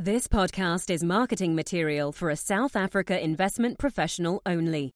This 0.00 0.28
podcast 0.28 0.90
is 0.90 1.02
marketing 1.02 1.56
material 1.56 2.12
for 2.12 2.30
a 2.30 2.36
South 2.36 2.76
Africa 2.76 3.20
investment 3.20 3.80
professional 3.80 4.40
only. 4.46 4.92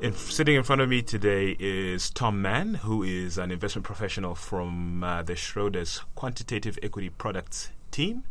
In, 0.00 0.12
sitting 0.14 0.54
in 0.54 0.62
front 0.62 0.82
of 0.82 0.88
me 0.88 1.02
today 1.02 1.56
is 1.58 2.10
Tom 2.10 2.40
Mann, 2.40 2.74
who 2.74 3.02
is 3.02 3.38
an 3.38 3.50
investment 3.50 3.84
professional 3.84 4.36
from 4.36 5.02
uh, 5.02 5.24
the 5.24 5.32
Schroders 5.32 6.02
Quantitative 6.14 6.78
Equity 6.80 7.08
Products 7.10 7.70
team. 7.90 8.22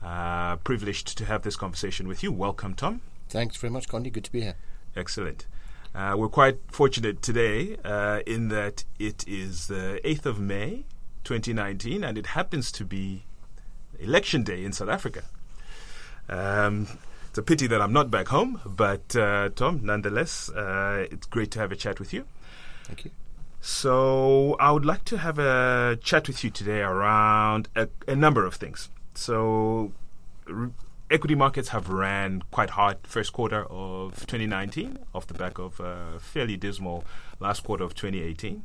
Uh, 0.00 0.54
privileged 0.58 1.18
to 1.18 1.24
have 1.24 1.42
this 1.42 1.56
conversation 1.56 2.06
with 2.06 2.22
you. 2.22 2.30
Welcome, 2.30 2.74
Tom. 2.74 3.00
Thanks 3.28 3.56
very 3.56 3.72
much, 3.72 3.88
Kondi. 3.88 4.12
Good 4.12 4.22
to 4.22 4.30
be 4.30 4.42
here. 4.42 4.54
Excellent. 4.94 5.48
Uh, 5.94 6.14
we're 6.16 6.28
quite 6.28 6.58
fortunate 6.66 7.22
today 7.22 7.76
uh, 7.84 8.20
in 8.26 8.48
that 8.48 8.82
it 8.98 9.24
is 9.28 9.68
the 9.68 10.00
8th 10.04 10.26
of 10.26 10.40
May, 10.40 10.84
2019, 11.22 12.02
and 12.02 12.18
it 12.18 12.26
happens 12.26 12.72
to 12.72 12.84
be 12.84 13.22
election 14.00 14.42
day 14.42 14.64
in 14.64 14.72
South 14.72 14.88
Africa. 14.88 15.22
Um, 16.28 16.88
it's 17.28 17.38
a 17.38 17.42
pity 17.42 17.68
that 17.68 17.80
I'm 17.80 17.92
not 17.92 18.10
back 18.10 18.28
home, 18.28 18.60
but 18.66 19.14
uh, 19.14 19.50
Tom, 19.54 19.82
nonetheless, 19.84 20.50
uh, 20.50 21.06
it's 21.12 21.28
great 21.28 21.52
to 21.52 21.60
have 21.60 21.70
a 21.70 21.76
chat 21.76 22.00
with 22.00 22.12
you. 22.12 22.24
Thank 22.84 23.04
you. 23.04 23.12
So, 23.60 24.56
I 24.58 24.72
would 24.72 24.84
like 24.84 25.04
to 25.04 25.18
have 25.18 25.38
a 25.38 25.96
chat 26.02 26.26
with 26.26 26.42
you 26.42 26.50
today 26.50 26.80
around 26.80 27.68
a, 27.76 27.88
a 28.08 28.16
number 28.16 28.44
of 28.44 28.56
things. 28.56 28.90
So, 29.14 29.92
r- 30.48 30.70
equity 31.10 31.34
markets 31.34 31.68
have 31.68 31.88
ran 31.88 32.42
quite 32.50 32.70
hard 32.70 32.98
first 33.02 33.32
quarter 33.32 33.64
of 33.64 34.14
2019 34.26 34.98
off 35.14 35.26
the 35.26 35.34
back 35.34 35.58
of 35.58 35.80
a 35.80 36.18
fairly 36.18 36.56
dismal 36.56 37.04
last 37.40 37.64
quarter 37.64 37.84
of 37.84 37.94
2018. 37.94 38.64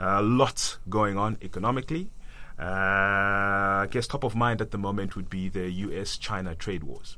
Uh, 0.00 0.22
lots 0.22 0.78
going 0.88 1.16
on 1.16 1.38
economically. 1.42 2.10
Uh, 2.58 3.82
I 3.82 3.88
guess 3.90 4.06
top 4.06 4.24
of 4.24 4.34
mind 4.36 4.60
at 4.60 4.70
the 4.70 4.78
moment 4.78 5.16
would 5.16 5.28
be 5.28 5.48
the 5.48 5.70
US 5.70 6.16
China 6.16 6.54
trade 6.54 6.84
wars 6.84 7.16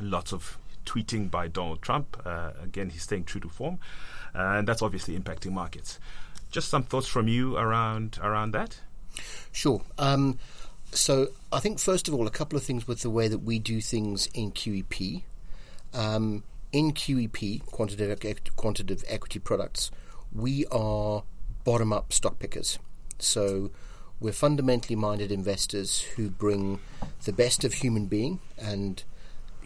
lots 0.00 0.32
of 0.32 0.58
tweeting 0.84 1.30
by 1.30 1.48
Donald 1.48 1.82
Trump. 1.82 2.20
Uh, 2.24 2.52
again, 2.62 2.90
he's 2.90 3.02
staying 3.02 3.24
true 3.24 3.40
to 3.40 3.48
form, 3.48 3.78
and 4.34 4.66
that's 4.66 4.82
obviously 4.82 5.18
impacting 5.18 5.52
markets. 5.52 5.98
Just 6.50 6.68
some 6.68 6.82
thoughts 6.82 7.06
from 7.06 7.28
you 7.28 7.56
around 7.56 8.18
around 8.22 8.52
that. 8.52 8.80
Sure. 9.52 9.82
Um, 9.98 10.38
so 10.92 11.28
I 11.52 11.60
think 11.60 11.78
first 11.78 12.08
of 12.08 12.14
all, 12.14 12.26
a 12.26 12.30
couple 12.30 12.56
of 12.56 12.62
things 12.62 12.86
with 12.86 13.02
the 13.02 13.10
way 13.10 13.28
that 13.28 13.38
we 13.38 13.58
do 13.58 13.80
things 13.80 14.28
in 14.34 14.52
QEP. 14.52 15.22
Um, 15.94 16.44
in 16.72 16.92
QEP, 16.92 17.64
quantitative, 17.66 18.40
quantitative 18.56 19.04
equity 19.08 19.38
products, 19.38 19.90
we 20.34 20.66
are 20.66 21.22
bottom 21.64 21.92
up 21.92 22.12
stock 22.12 22.38
pickers. 22.38 22.78
So 23.18 23.70
we're 24.20 24.32
fundamentally 24.32 24.96
minded 24.96 25.32
investors 25.32 26.00
who 26.00 26.30
bring 26.30 26.80
the 27.24 27.32
best 27.32 27.64
of 27.64 27.74
human 27.74 28.06
being 28.06 28.40
and 28.58 29.02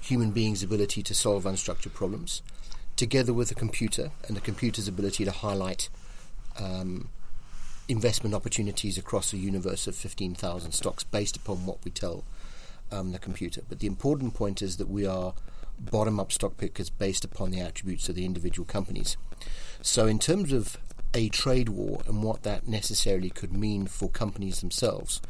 human 0.00 0.30
beings' 0.30 0.62
ability 0.62 1.02
to 1.02 1.14
solve 1.14 1.44
unstructured 1.44 1.94
problems, 1.94 2.42
together 2.96 3.32
with 3.32 3.50
a 3.50 3.54
computer 3.54 4.10
and 4.26 4.36
the 4.36 4.40
computer's 4.40 4.88
ability 4.88 5.24
to 5.24 5.30
highlight 5.30 5.88
um, 6.58 7.08
investment 7.88 8.34
opportunities 8.34 8.96
across 8.96 9.32
a 9.32 9.36
universe 9.36 9.86
of 9.86 9.94
15,000 9.94 10.72
stocks 10.72 11.04
based 11.04 11.36
upon 11.36 11.66
what 11.66 11.84
we 11.84 11.90
tell 11.90 12.24
um, 12.90 13.12
the 13.12 13.18
computer. 13.18 13.62
But 13.68 13.80
the 13.80 13.86
important 13.86 14.34
point 14.34 14.62
is 14.62 14.76
that 14.76 14.88
we 14.88 15.06
are 15.06 15.34
bottom 15.78 16.20
up 16.20 16.30
stock 16.32 16.56
pickers 16.56 16.90
based 16.90 17.24
upon 17.24 17.50
the 17.50 17.60
attributes 17.60 18.08
of 18.08 18.14
the 18.14 18.24
individual 18.24 18.66
companies. 18.66 19.16
So, 19.80 20.06
in 20.06 20.18
terms 20.18 20.52
of 20.52 20.76
a 21.14 21.28
trade 21.28 21.68
war 21.68 22.02
and 22.06 22.22
what 22.22 22.42
that 22.44 22.68
necessarily 22.68 23.30
could 23.30 23.52
mean 23.52 23.86
for 23.86 24.08
companies 24.08 24.60
themselves, 24.60 25.20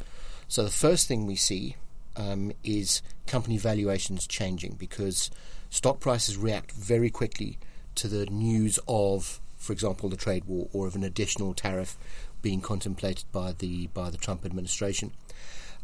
so 0.47 0.63
the 0.63 0.69
first 0.69 1.07
thing 1.07 1.25
we 1.25 1.35
see 1.35 1.75
um, 2.15 2.51
is 2.63 3.01
company 3.25 3.57
valuations 3.57 4.27
changing 4.27 4.75
because 4.75 5.31
stock 5.69 5.99
prices 5.99 6.37
react 6.37 6.71
very 6.71 7.09
quickly 7.09 7.57
to 7.95 8.07
the 8.07 8.25
news 8.27 8.79
of, 8.87 9.39
for 9.57 9.73
example, 9.73 10.09
the 10.09 10.17
trade 10.17 10.45
war 10.45 10.69
or 10.73 10.87
of 10.87 10.95
an 10.95 11.03
additional 11.03 11.53
tariff 11.53 11.97
being 12.43 12.61
contemplated 12.61 13.25
by 13.31 13.53
the 13.57 13.87
by 13.87 14.11
the 14.11 14.17
Trump 14.17 14.45
administration. 14.45 15.11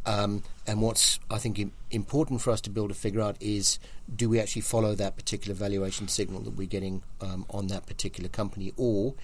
Um, 0.05 0.43
and 0.67 0.81
what's 0.81 1.19
I 1.31 1.39
think 1.39 1.59
important 1.89 2.41
for 2.41 2.51
us 2.51 2.61
to 2.61 2.69
be 2.69 2.79
able 2.79 2.89
to 2.89 2.93
figure 2.93 3.21
out 3.21 3.35
is 3.39 3.79
do 4.15 4.29
we 4.29 4.39
actually 4.39 4.61
follow 4.61 4.93
that 4.95 5.15
particular 5.15 5.55
valuation 5.55 6.07
signal 6.07 6.41
that 6.41 6.51
we're 6.51 6.67
getting 6.67 7.01
um, 7.19 7.45
on 7.49 7.67
that 7.67 7.87
particular 7.87 8.29
company, 8.29 8.71
or 8.77 9.15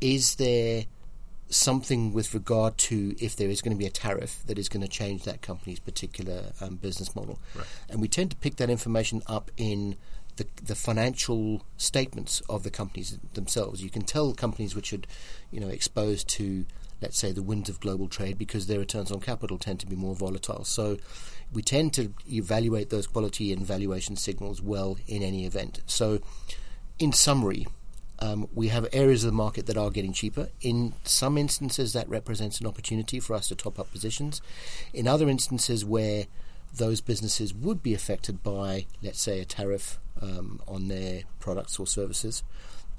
is 0.00 0.36
there 0.36 0.84
something 1.50 2.12
with 2.12 2.32
regard 2.32 2.78
to 2.78 3.14
if 3.18 3.36
there 3.36 3.48
is 3.48 3.60
going 3.60 3.76
to 3.76 3.78
be 3.78 3.86
a 3.86 3.90
tariff 3.90 4.42
that 4.46 4.58
is 4.58 4.68
going 4.68 4.80
to 4.80 4.88
change 4.88 5.24
that 5.24 5.42
company's 5.42 5.80
particular 5.80 6.52
um, 6.60 6.76
business 6.76 7.14
model. 7.14 7.38
Right. 7.54 7.66
And 7.88 8.00
we 8.00 8.08
tend 8.08 8.30
to 8.30 8.36
pick 8.36 8.56
that 8.56 8.70
information 8.70 9.22
up 9.26 9.50
in 9.56 9.96
the, 10.36 10.46
the 10.62 10.74
financial 10.74 11.62
statements 11.76 12.40
of 12.48 12.62
the 12.62 12.70
companies 12.70 13.18
themselves. 13.34 13.82
You 13.82 13.90
can 13.90 14.02
tell 14.02 14.32
companies 14.34 14.74
which 14.74 14.92
are, 14.92 15.00
you 15.50 15.60
know, 15.60 15.68
exposed 15.68 16.28
to, 16.30 16.66
let's 17.00 17.18
say, 17.18 17.32
the 17.32 17.42
winds 17.42 17.68
of 17.68 17.80
global 17.80 18.08
trade 18.08 18.38
because 18.38 18.66
their 18.66 18.78
returns 18.78 19.10
on 19.10 19.20
capital 19.20 19.58
tend 19.58 19.80
to 19.80 19.86
be 19.86 19.96
more 19.96 20.14
volatile. 20.14 20.64
So 20.64 20.98
we 21.52 21.62
tend 21.62 21.94
to 21.94 22.14
evaluate 22.30 22.90
those 22.90 23.06
quality 23.06 23.52
and 23.52 23.66
valuation 23.66 24.16
signals 24.16 24.62
well 24.62 24.96
in 25.06 25.22
any 25.22 25.46
event. 25.46 25.80
So, 25.86 26.20
in 26.98 27.12
summary, 27.12 27.66
um, 28.20 28.48
we 28.54 28.68
have 28.68 28.86
areas 28.92 29.24
of 29.24 29.30
the 29.30 29.36
market 29.36 29.66
that 29.66 29.76
are 29.76 29.90
getting 29.90 30.12
cheaper. 30.12 30.48
In 30.60 30.94
some 31.04 31.38
instances, 31.38 31.92
that 31.94 32.08
represents 32.08 32.60
an 32.60 32.66
opportunity 32.66 33.18
for 33.18 33.34
us 33.34 33.48
to 33.48 33.54
top 33.54 33.78
up 33.78 33.90
positions. 33.90 34.42
In 34.92 35.08
other 35.08 35.28
instances, 35.28 35.84
where 35.84 36.26
those 36.74 37.00
businesses 37.00 37.52
would 37.54 37.82
be 37.82 37.94
affected 37.94 38.42
by, 38.42 38.86
let's 39.02 39.20
say, 39.20 39.40
a 39.40 39.44
tariff 39.44 39.98
um, 40.20 40.60
on 40.68 40.88
their 40.88 41.22
products 41.38 41.78
or 41.78 41.86
services, 41.86 42.42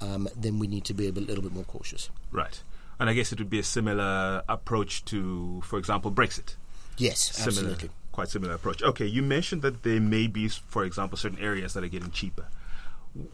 um, 0.00 0.28
then 0.36 0.58
we 0.58 0.66
need 0.66 0.84
to 0.84 0.94
be 0.94 1.08
a, 1.08 1.12
bit, 1.12 1.26
little 1.26 1.42
bit 1.42 1.52
more 1.52 1.64
cautious. 1.64 2.10
Right. 2.30 2.62
And 2.98 3.08
I 3.08 3.14
guess 3.14 3.32
it 3.32 3.38
would 3.38 3.50
be 3.50 3.58
a 3.58 3.64
similar 3.64 4.42
approach 4.48 5.04
to, 5.06 5.60
for 5.64 5.78
example, 5.78 6.12
Brexit. 6.12 6.56
Yes, 6.98 7.20
Similar, 7.20 7.72
absolutely. 7.72 7.90
quite 8.12 8.28
similar 8.28 8.54
approach. 8.54 8.82
Okay, 8.82 9.06
you 9.06 9.22
mentioned 9.22 9.62
that 9.62 9.82
there 9.82 10.00
may 10.00 10.26
be, 10.26 10.48
for 10.48 10.84
example, 10.84 11.16
certain 11.16 11.38
areas 11.38 11.74
that 11.74 11.82
are 11.82 11.88
getting 11.88 12.10
cheaper. 12.10 12.46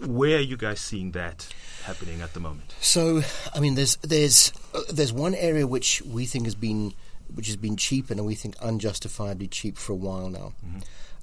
Where 0.06 0.38
are 0.38 0.40
you 0.40 0.56
guys 0.56 0.80
seeing 0.80 1.12
that 1.12 1.48
happening 1.84 2.20
at 2.20 2.34
the 2.34 2.40
moment? 2.40 2.74
So, 2.80 3.22
I 3.54 3.60
mean, 3.60 3.74
there's 3.74 3.96
there's 3.96 4.52
uh, 4.74 4.80
there's 4.92 5.12
one 5.12 5.34
area 5.34 5.66
which 5.66 6.02
we 6.02 6.26
think 6.26 6.46
has 6.46 6.56
been 6.56 6.94
which 7.34 7.46
has 7.46 7.56
been 7.56 7.76
cheap 7.76 8.10
and 8.10 8.24
we 8.24 8.34
think 8.34 8.56
unjustifiably 8.60 9.48
cheap 9.48 9.76
for 9.76 9.92
a 9.92 9.96
while 9.96 10.28
now, 10.28 10.52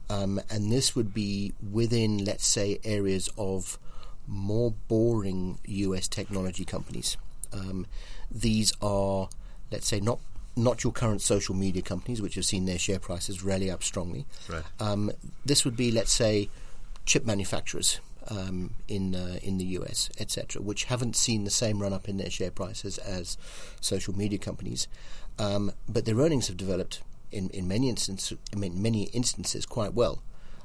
um, 0.10 0.40
and 0.50 0.72
this 0.72 0.96
would 0.96 1.14
be 1.14 1.54
within, 1.72 2.24
let's 2.24 2.46
say, 2.46 2.80
areas 2.84 3.30
of 3.38 3.78
more 4.28 4.74
boring 4.88 5.60
U.S. 5.66 6.08
technology 6.08 6.66
companies. 6.66 7.18
Um, 7.54 7.86
these 8.32 8.74
are, 8.82 9.30
let's 9.72 9.88
say, 9.88 10.00
not 10.00 10.20
not 10.58 10.84
your 10.84 10.94
current 10.94 11.22
social 11.22 11.54
media 11.54 11.82
companies, 11.82 12.22
which 12.22 12.36
have 12.36 12.46
seen 12.46 12.66
their 12.66 12.80
share 12.80 13.00
prices 13.00 13.44
rally 13.44 13.70
up 13.70 13.84
strongly. 13.84 14.26
Right. 14.48 14.64
Um, 14.80 15.12
this 15.46 15.66
would 15.66 15.76
be, 15.76 15.92
let's 15.92 16.14
say, 16.14 16.50
chip 17.06 17.26
manufacturers 17.26 18.00
um, 18.30 18.72
in 18.88 19.16
uh, 19.16 19.40
in 19.42 19.58
the 19.58 19.66
US, 19.66 20.10
etc., 20.20 20.62
which 20.62 20.86
haven't 20.86 21.16
seen 21.16 21.44
the 21.44 21.52
same 21.52 21.82
run 21.82 21.94
up 21.94 22.08
in 22.08 22.18
their 22.18 22.30
share 22.30 22.52
prices 22.52 22.98
as 23.00 23.38
social 23.82 24.16
media 24.16 24.40
companies, 24.40 24.88
um, 25.40 25.72
but 25.88 26.06
their 26.06 26.16
earnings 26.16 26.48
have 26.48 26.58
developed 26.58 27.02
in, 27.32 27.50
in 27.50 27.68
many 27.68 27.90
instances 27.90 28.38
in 28.54 28.82
many 28.82 29.04
instances 29.06 29.66
quite 29.66 29.94
well. 29.94 30.22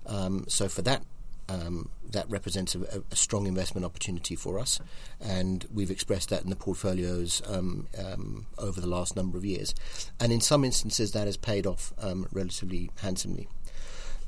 Um, 0.07 0.45
so 0.49 0.69
for 0.69 0.83
that. 0.83 1.03
Um, 1.49 1.91
that 2.09 2.31
represents 2.31 2.77
a, 2.77 3.03
a, 3.11 3.17
strong 3.17 3.49
investment 3.49 3.85
opportunity 3.85 4.37
for 4.37 4.61
us, 4.61 4.79
and 5.21 5.67
we've 5.75 5.91
expressed 5.91 6.29
that 6.31 6.45
in 6.45 6.51
the 6.51 6.55
portfolios 6.55 7.43
um, 7.49 7.89
um, 7.99 8.47
over 8.57 8.81
the 8.81 8.87
last 8.87 9.17
number 9.17 9.37
of 9.37 9.45
years. 9.45 9.75
And 10.21 10.33
in 10.33 10.41
some 10.41 10.65
instances, 10.65 11.11
that 11.11 11.27
has 11.27 11.37
paid 11.37 11.67
off 11.67 11.93
relatively 12.31 12.93
handsomely. 13.01 13.49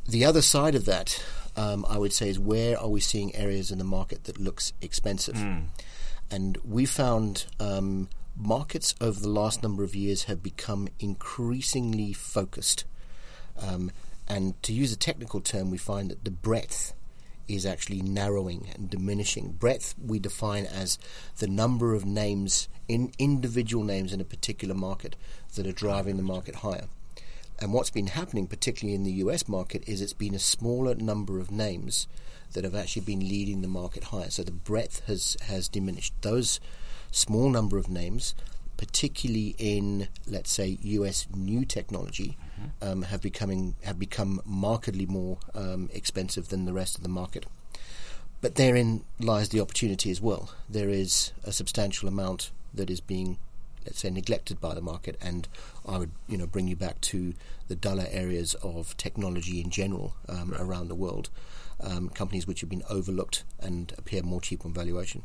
The 0.08 0.24
other 0.24 0.42
side 0.42 0.74
of 0.74 0.84
that, 0.86 1.22
um, 1.56 1.86
I 1.88 1.96
would 1.96 2.12
say, 2.12 2.28
is 2.28 2.38
where 2.38 2.78
are 2.78 2.88
we 2.88 3.00
seeing 3.00 3.34
areas 3.36 3.70
in 3.70 3.78
the 3.78 3.84
market 3.84 4.24
that 4.24 4.38
looks 4.38 4.72
expensive? 4.80 5.36
And 6.30 6.58
we 6.64 6.86
found 6.86 7.46
um, 7.60 8.08
markets 8.36 8.94
over 9.00 9.18
the 9.20 9.28
last 9.28 9.62
number 9.62 9.84
of 9.84 9.94
years 9.94 10.24
have 10.24 10.42
become 10.42 10.88
increasingly 10.98 12.12
focused. 12.12 12.84
Um, 13.60 13.90
and 14.28 14.60
to 14.62 14.72
use 14.72 14.92
a 14.92 14.96
technical 14.96 15.40
term, 15.40 15.70
we 15.70 15.78
find 15.78 16.10
that 16.10 16.24
the 16.24 16.30
breadth 16.30 16.94
is 17.48 17.66
actually 17.66 18.00
narrowing 18.02 18.68
and 18.74 18.88
diminishing. 18.88 19.52
Breadth 19.52 19.94
we 20.02 20.18
define 20.18 20.64
as 20.64 20.98
the 21.38 21.48
number 21.48 21.94
of 21.94 22.04
names 22.04 22.68
in 22.88 23.12
individual 23.18 23.84
names 23.84 24.12
in 24.12 24.20
a 24.20 24.24
particular 24.24 24.74
market 24.74 25.16
that 25.54 25.66
are 25.66 25.72
driving 25.72 26.16
the 26.16 26.22
market 26.22 26.56
higher. 26.56 26.86
And 27.60 27.72
what's 27.72 27.90
been 27.90 28.08
happening, 28.08 28.46
particularly 28.46 28.94
in 28.94 29.04
the 29.04 29.12
US 29.24 29.48
market, 29.48 29.84
is 29.86 30.00
it's 30.00 30.12
been 30.12 30.34
a 30.34 30.40
smaller 30.40 30.94
number 30.94 31.38
of 31.38 31.50
names 31.50 32.06
that 32.54 32.64
have 32.64 32.74
actually 32.74 33.02
been 33.02 33.20
leading 33.20 33.62
the 33.62 33.68
market 33.68 34.04
higher. 34.04 34.30
So 34.30 34.42
the 34.42 34.52
breadth 34.52 35.02
has, 35.06 35.36
has 35.42 35.68
diminished. 35.68 36.14
Those 36.22 36.60
small 37.12 37.48
number 37.48 37.78
of 37.78 37.88
names, 37.88 38.34
particularly 38.76 39.54
in 39.58 40.08
let's 40.26 40.50
say 40.50 40.78
US 40.82 41.28
new 41.32 41.64
technology, 41.64 42.36
mm-hmm. 42.58 42.88
um, 42.88 43.02
have 43.02 43.22
becoming 43.22 43.76
have 43.84 43.98
become 43.98 44.40
markedly 44.44 45.06
more 45.06 45.38
um, 45.54 45.88
expensive 45.92 46.48
than 46.48 46.64
the 46.64 46.72
rest 46.72 46.96
of 46.96 47.04
the 47.04 47.08
market. 47.08 47.46
But 48.40 48.56
therein 48.56 49.04
lies 49.20 49.50
the 49.50 49.60
opportunity 49.60 50.10
as 50.10 50.20
well. 50.20 50.50
There 50.68 50.88
is 50.88 51.30
a 51.44 51.52
substantial 51.52 52.08
amount 52.08 52.50
that 52.74 52.90
is 52.90 53.00
being, 53.00 53.38
let's 53.86 54.00
say, 54.00 54.10
neglected 54.10 54.60
by 54.60 54.74
the 54.74 54.80
market, 54.80 55.16
and 55.22 55.46
I 55.86 55.98
would, 55.98 56.10
you 56.26 56.36
know, 56.36 56.48
bring 56.48 56.66
you 56.66 56.74
back 56.74 57.00
to 57.02 57.34
the 57.68 57.76
duller 57.76 58.08
areas 58.10 58.54
of 58.54 58.96
technology 58.96 59.60
in 59.60 59.70
general 59.70 60.16
um, 60.28 60.50
right. 60.50 60.60
around 60.60 60.88
the 60.88 60.96
world, 60.96 61.30
um, 61.80 62.08
companies 62.08 62.48
which 62.48 62.62
have 62.62 62.68
been 62.68 62.82
overlooked 62.90 63.44
and 63.60 63.94
appear 63.96 64.22
more 64.22 64.40
cheap 64.40 64.66
on 64.66 64.72
valuation. 64.72 65.22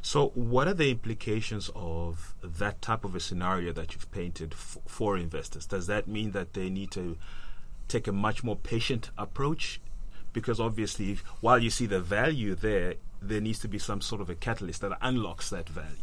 So, 0.00 0.28
what 0.28 0.68
are 0.68 0.74
the 0.74 0.90
implications 0.90 1.70
of 1.74 2.34
that 2.42 2.80
type 2.80 3.04
of 3.04 3.14
a 3.14 3.20
scenario 3.20 3.72
that 3.72 3.94
you've 3.94 4.10
painted 4.10 4.52
f- 4.52 4.78
for 4.86 5.16
investors? 5.16 5.66
Does 5.66 5.86
that 5.88 6.06
mean 6.06 6.32
that 6.32 6.54
they 6.54 6.70
need 6.70 6.90
to 6.92 7.16
take 7.88 8.06
a 8.06 8.12
much 8.12 8.44
more 8.44 8.56
patient 8.56 9.10
approach 9.18 9.80
because 10.32 10.60
obviously, 10.60 11.12
if, 11.12 11.20
while 11.40 11.58
you 11.58 11.70
see 11.70 11.86
the 11.86 12.00
value 12.00 12.54
there, 12.54 12.94
there 13.20 13.40
needs 13.40 13.58
to 13.60 13.68
be 13.68 13.78
some 13.78 14.00
sort 14.00 14.20
of 14.20 14.30
a 14.30 14.34
catalyst 14.34 14.82
that 14.82 14.96
unlocks 15.00 15.50
that 15.50 15.68
value. 15.68 15.96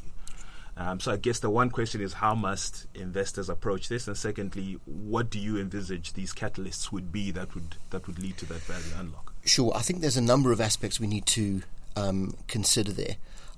Um, 0.77 0.99
so 0.99 1.13
I 1.13 1.17
guess 1.17 1.39
the 1.39 1.49
one 1.49 1.69
question 1.69 2.01
is 2.01 2.13
how 2.13 2.35
must 2.35 2.87
investors 2.93 3.49
approach 3.49 3.87
this, 3.87 4.07
and 4.07 4.17
secondly, 4.17 4.77
what 4.85 5.29
do 5.29 5.39
you 5.39 5.57
envisage 5.57 6.13
these 6.13 6.33
catalysts 6.33 6.91
would 6.91 7.13
be 7.13 7.31
that 7.31 7.55
would 7.55 7.75
that 7.91 8.07
would 8.07 8.19
lead 8.19 8.37
to 8.39 8.45
that 8.47 8.61
value 8.61 8.91
unlock? 8.99 9.33
Sure, 9.45 9.71
I 9.73 9.81
think 9.81 10.01
there's 10.01 10.17
a 10.17 10.21
number 10.21 10.51
of 10.51 10.59
aspects 10.59 10.99
we 10.99 11.07
need 11.07 11.25
to 11.27 11.61
um, 11.95 12.35
consider 12.47 12.91
there. 12.91 13.15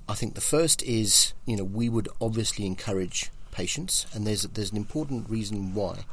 I 0.08 0.14
think 0.14 0.34
the 0.34 0.40
first 0.40 0.82
is, 0.82 1.34
you 1.44 1.56
know, 1.56 1.64
we 1.64 1.88
would 1.88 2.08
obviously 2.20 2.64
encourage 2.64 3.30
patience, 3.52 4.06
and 4.14 4.26
there's 4.26 4.42
there's 4.44 4.70
an 4.70 4.78
important 4.78 5.28
reason 5.28 5.74
why. 5.74 6.04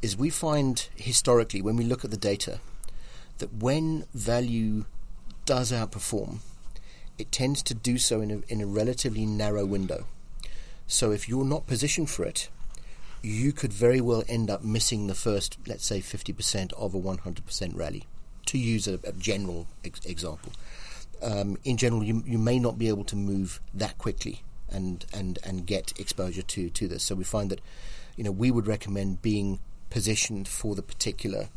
Is 0.00 0.16
we 0.16 0.30
find 0.30 0.88
historically 0.94 1.60
when 1.60 1.76
we 1.76 1.84
look 1.84 2.04
at 2.04 2.12
the 2.12 2.16
data, 2.16 2.60
that 3.38 3.52
when 3.52 4.04
value 4.14 4.84
does 5.44 5.72
outperform, 5.72 6.38
it 7.18 7.32
tends 7.32 7.62
to 7.64 7.74
do 7.74 7.98
so 7.98 8.20
in 8.20 8.30
a, 8.30 8.52
in 8.52 8.60
a 8.60 8.66
relatively 8.66 9.26
narrow 9.26 9.66
window. 9.66 10.06
So 10.86 11.10
if 11.10 11.28
you're 11.28 11.44
not 11.44 11.66
positioned 11.66 12.10
for 12.10 12.24
it, 12.24 12.48
you 13.22 13.52
could 13.52 13.72
very 13.72 14.00
well 14.00 14.22
end 14.28 14.48
up 14.48 14.62
missing 14.62 15.08
the 15.08 15.14
first, 15.14 15.58
let's 15.66 15.84
say, 15.84 16.00
50% 16.00 16.72
of 16.74 16.94
a 16.94 17.00
100% 17.00 17.76
rally, 17.76 18.04
to 18.46 18.58
use 18.58 18.86
a, 18.86 19.00
a 19.04 19.12
general 19.12 19.66
ex- 19.84 20.04
example. 20.06 20.52
Um, 21.22 21.58
in 21.64 21.76
general, 21.76 22.02
you, 22.02 22.22
you 22.26 22.38
may 22.38 22.58
not 22.58 22.78
be 22.78 22.88
able 22.88 23.04
to 23.04 23.16
move 23.16 23.60
that 23.74 23.98
quickly 23.98 24.42
and, 24.68 25.04
and, 25.12 25.38
and 25.44 25.66
get 25.66 25.98
exposure 25.98 26.42
to, 26.42 26.70
to 26.70 26.88
this. 26.88 27.02
So 27.02 27.14
we 27.14 27.24
find 27.24 27.50
that, 27.50 27.60
you 28.16 28.24
know, 28.24 28.30
we 28.30 28.50
would 28.50 28.66
recommend 28.66 29.22
being 29.22 29.58
positioned 29.90 30.46
for 30.46 30.74
the 30.74 30.82
particular 30.82 31.48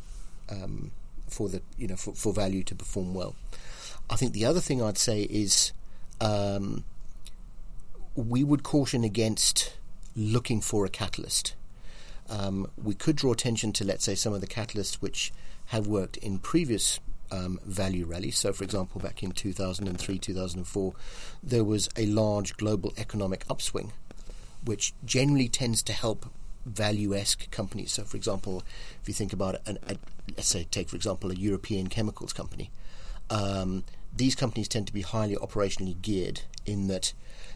um, 0.49 0.91
for 1.27 1.49
the 1.49 1.61
you 1.77 1.87
know 1.87 1.95
for, 1.95 2.13
for 2.13 2.33
value 2.33 2.63
to 2.63 2.75
perform 2.75 3.13
well. 3.13 3.35
I 4.09 4.15
think 4.15 4.33
the 4.33 4.45
other 4.45 4.59
thing 4.59 4.81
I'd 4.81 4.97
say 4.97 5.21
is 5.23 5.71
um, 6.19 6.83
we 8.15 8.43
would 8.43 8.63
caution 8.63 9.03
against 9.03 9.77
looking 10.15 10.59
for 10.61 10.85
a 10.85 10.89
catalyst. 10.89 11.55
Um, 12.29 12.69
we 12.81 12.93
could 12.93 13.15
draw 13.15 13.31
attention 13.31 13.73
to, 13.73 13.85
let's 13.85 14.05
say, 14.05 14.15
some 14.15 14.33
of 14.33 14.41
the 14.41 14.47
catalysts 14.47 14.95
which 14.95 15.31
have 15.67 15.87
worked 15.87 16.17
in 16.17 16.39
previous 16.39 16.99
um, 17.31 17.59
value 17.65 18.05
rallies. 18.05 18.37
So, 18.37 18.53
for 18.53 18.63
example, 18.63 19.01
back 19.01 19.23
in 19.23 19.31
2003, 19.31 20.19
2004, 20.19 20.93
there 21.41 21.63
was 21.63 21.89
a 21.95 22.05
large 22.05 22.57
global 22.57 22.93
economic 22.97 23.43
upswing, 23.49 23.93
which 24.63 24.93
generally 25.05 25.49
tends 25.49 25.81
to 25.83 25.93
help 25.93 26.25
value-esque 26.65 27.49
companies. 27.51 27.91
So, 27.93 28.03
for 28.03 28.17
example, 28.17 28.63
if 29.01 29.07
you 29.07 29.13
think 29.13 29.33
about 29.33 29.55
an, 29.65 29.77
a, 29.87 29.97
let's 30.35 30.47
say, 30.47 30.65
take 30.69 30.89
for 30.89 30.95
example 30.95 31.31
a 31.31 31.35
European 31.35 31.87
chemicals 31.87 32.33
company, 32.33 32.69
um, 33.29 33.83
these 34.15 34.35
companies 34.35 34.67
tend 34.67 34.87
to 34.87 34.93
be 34.93 35.01
highly 35.01 35.35
operationally 35.35 35.99
geared 36.01 36.41
in 36.65 36.87
that 36.87 37.13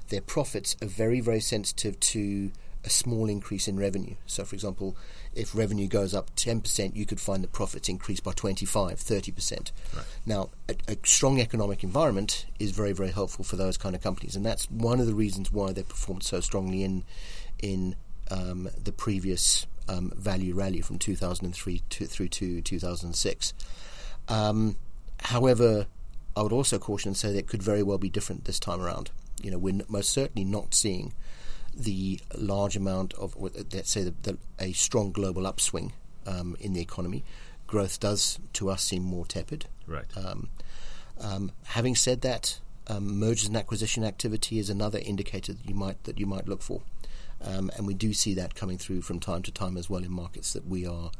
their 0.10 0.22
profits 0.22 0.75
are 0.81 0.88
very, 0.88 1.19
very 1.19 1.39
sensitive 1.39 2.00
to 2.00 2.51
a 2.86 2.90
small 2.90 3.28
increase 3.28 3.68
in 3.68 3.78
revenue. 3.78 4.16
So, 4.28 4.46
for 4.46 4.56
example, 4.56 4.96
if 5.34 5.56
revenue 5.56 5.88
goes 5.88 6.14
up 6.14 6.34
10%, 6.36 6.96
you 6.96 7.06
could 7.06 7.20
find 7.20 7.44
the 7.44 7.48
profits 7.48 7.90
increase 7.90 8.20
by 8.20 8.32
25, 8.32 9.00
30%. 9.00 9.72
Right. 9.96 10.06
Now, 10.26 10.50
a, 10.70 10.76
a, 10.88 10.98
strong 11.04 11.40
economic 11.40 11.84
environment 11.84 12.46
is 12.60 12.72
very, 12.72 12.94
very 12.94 13.10
helpful 13.10 13.44
for 13.44 13.56
those 13.56 13.78
kind 13.78 13.96
of 13.96 14.04
companies, 14.04 14.36
and 14.36 14.46
that's 14.46 14.70
one 14.70 15.00
of 15.00 15.08
the 15.08 15.16
reasons 15.16 15.52
why 15.52 15.74
they 15.74 15.84
performed 15.84 16.24
so 16.24 16.40
strongly 16.40 16.84
in 16.84 17.04
in 17.62 17.96
um, 18.32 18.70
the 18.82 18.92
previous 18.92 19.66
um, 19.88 20.12
value 20.16 20.54
rally 20.54 20.82
from 20.82 21.00
2003 21.00 21.82
to, 21.90 22.06
through 22.06 22.28
to 22.28 22.62
2006. 22.62 23.54
Um, 24.28 24.78
however, 25.20 25.88
I 26.36 26.42
would 26.42 26.52
also 26.52 26.78
caution 26.78 27.10
and 27.10 27.18
say 27.18 27.32
that 27.32 27.38
it 27.38 27.48
could 27.48 27.64
very 27.64 27.84
well 27.84 27.98
be 27.98 28.10
different 28.10 28.46
this 28.46 28.60
time 28.60 28.82
around. 28.82 29.12
You 29.42 29.52
know, 29.52 29.58
we're 29.58 29.82
most 29.88 30.10
certainly 30.10 30.44
not 30.44 30.74
seeing 30.74 31.14
the 31.75 32.19
large 32.36 32.75
amount 32.75 33.13
of, 33.16 33.36
let's 33.38 33.92
say, 33.92 34.04
the, 34.04 34.13
the, 34.24 34.38
a 34.60 34.72
strong 34.74 35.12
global 35.12 35.45
upswing 35.45 35.94
um, 36.25 36.56
in 36.60 36.74
the 36.74 36.81
economy. 36.81 37.24
Growth 37.68 38.00
does, 38.00 38.39
to 38.54 38.69
us, 38.69 38.83
seem 38.83 39.04
more 39.04 39.25
tepid. 39.25 39.66
Right. 39.88 40.06
Um, 40.16 40.50
um, 41.19 41.51
having 41.63 41.95
said 41.95 42.22
that, 42.22 42.60
mergers 43.00 43.48
and 43.48 43.57
acquisition 43.57 44.04
activity 44.04 44.60
is 44.60 44.69
another 44.69 45.00
indicator 45.00 45.54
that 45.54 45.68
you 45.68 45.75
might 45.75 46.04
that 46.04 46.19
you 46.19 46.25
might 46.25 46.48
look 46.48 46.62
for. 46.62 46.81
Um, 47.42 47.72
and 47.75 47.86
we 47.86 47.94
do 47.94 48.13
see 48.13 48.33
that 48.36 48.56
coming 48.56 48.77
through 48.77 49.01
from 49.01 49.19
time 49.19 49.42
to 49.44 49.51
time 49.51 49.77
as 49.77 49.89
well 49.89 50.04
in 50.04 50.12
markets 50.12 50.54
that 50.54 50.68
we 50.68 50.86
are 50.86 51.12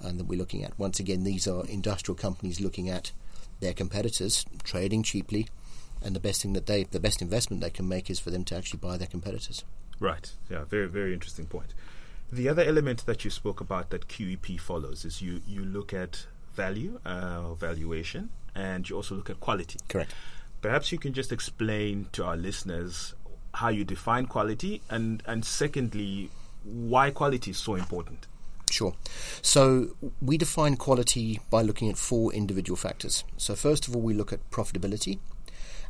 and 0.00 0.18
that 0.18 0.26
we're 0.26 0.38
looking 0.38 0.64
at. 0.64 0.78
Once 0.78 1.00
again, 1.00 1.24
these 1.24 1.48
are 1.48 1.66
industrial 1.66 2.16
companies 2.16 2.60
looking 2.60 2.88
at 2.88 3.12
their 3.60 3.72
competitors 3.72 4.44
trading 4.62 5.02
cheaply, 5.02 5.48
and 6.02 6.14
the 6.14 6.20
best 6.20 6.42
thing 6.42 6.52
that 6.52 6.66
they, 6.66 6.84
the 6.84 7.00
best 7.00 7.22
investment 7.22 7.62
they 7.62 7.70
can 7.70 7.88
make 7.88 8.10
is 8.10 8.20
for 8.20 8.30
them 8.30 8.44
to 8.44 8.56
actually 8.56 8.78
buy 8.78 8.96
their 8.96 9.06
competitors. 9.06 9.64
Right. 10.00 10.32
Yeah. 10.50 10.64
Very, 10.64 10.88
very 10.88 11.14
interesting 11.14 11.46
point. 11.46 11.74
The 12.32 12.48
other 12.48 12.62
element 12.62 13.06
that 13.06 13.24
you 13.24 13.30
spoke 13.30 13.60
about 13.60 13.90
that 13.90 14.08
QEP 14.08 14.58
follows 14.60 15.04
is 15.04 15.22
you 15.22 15.40
you 15.46 15.64
look 15.64 15.92
at 15.92 16.26
value, 16.54 17.00
uh, 17.04 17.54
valuation, 17.54 18.30
and 18.54 18.88
you 18.88 18.96
also 18.96 19.14
look 19.14 19.30
at 19.30 19.40
quality. 19.40 19.78
Correct. 19.88 20.12
Perhaps 20.62 20.92
you 20.92 20.98
can 20.98 21.12
just 21.12 21.30
explain 21.32 22.08
to 22.12 22.24
our 22.24 22.36
listeners 22.36 23.14
how 23.52 23.68
you 23.68 23.84
define 23.84 24.26
quality, 24.26 24.82
and 24.90 25.22
and 25.26 25.44
secondly, 25.44 26.30
why 26.64 27.10
quality 27.10 27.50
is 27.52 27.58
so 27.58 27.74
important. 27.74 28.26
Sure. 28.70 28.94
So 29.42 29.94
we 30.20 30.38
define 30.38 30.76
quality 30.76 31.40
by 31.50 31.62
looking 31.62 31.88
at 31.88 31.96
four 31.96 32.32
individual 32.32 32.76
factors. 32.76 33.22
So 33.36 33.54
first 33.54 33.86
of 33.86 33.94
all, 33.94 34.02
we 34.02 34.14
look 34.14 34.32
at 34.32 34.50
profitability, 34.50 35.18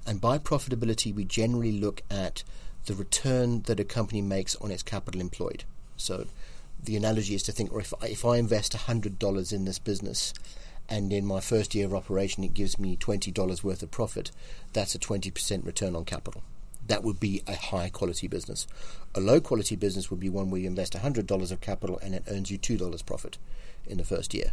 and 0.07 0.21
by 0.21 0.39
profitability, 0.39 1.15
we 1.15 1.25
generally 1.25 1.73
look 1.73 2.03
at 2.11 2.43
the 2.87 2.95
return 2.95 3.63
that 3.63 3.81
a 3.81 3.85
company 3.85 4.23
makes 4.23 4.57
on 4.57 4.71
its 4.71 4.83
capital 4.83 5.21
employed. 5.21 5.65
So 5.97 6.27
the 6.83 6.97
analogy 6.97 7.35
is 7.35 7.43
to 7.45 7.53
think, 7.53 7.73
or 7.73 7.81
if 7.81 7.95
I, 8.03 8.07
if 8.07 8.25
I 8.25 8.37
invest 8.37 8.75
hundred 8.75 9.19
dollars 9.19 9.53
in 9.53 9.65
this 9.65 9.79
business, 9.79 10.35
and 10.89 11.13
in 11.13 11.25
my 11.25 11.41
first 11.41 11.75
year 11.75 11.87
of 11.87 11.95
operation 11.95 12.45
it 12.45 12.55
gives 12.55 12.79
me 12.79 12.97
twenty 12.97 13.31
dollars 13.31 13.65
worth 13.65 13.83
of 13.83 13.91
profit, 13.91 14.31
that's 14.73 14.95
a 14.95 14.99
twenty 14.99 15.31
percent 15.31 15.65
return 15.65 15.97
on 15.97 16.05
capital 16.05 16.43
that 16.87 17.03
would 17.03 17.21
be 17.21 17.43
a 17.47 17.55
high 17.55 17.89
quality 17.89 18.29
business. 18.29 18.67
A 19.15 19.21
low 19.21 19.41
quality 19.41 19.77
business 19.77 20.11
would 20.11 20.21
be 20.21 20.29
one 20.29 20.51
where 20.51 20.61
you 20.61 20.67
invest 20.67 20.93
$100 20.93 21.53
of 21.53 21.61
capital 21.61 21.99
and 22.03 22.15
it 22.15 22.25
earns 22.29 22.51
you 22.51 22.59
$2 22.59 23.07
profit 23.07 23.39
in 23.87 23.99
the 23.99 24.05
first 24.05 24.35
year. 24.35 24.53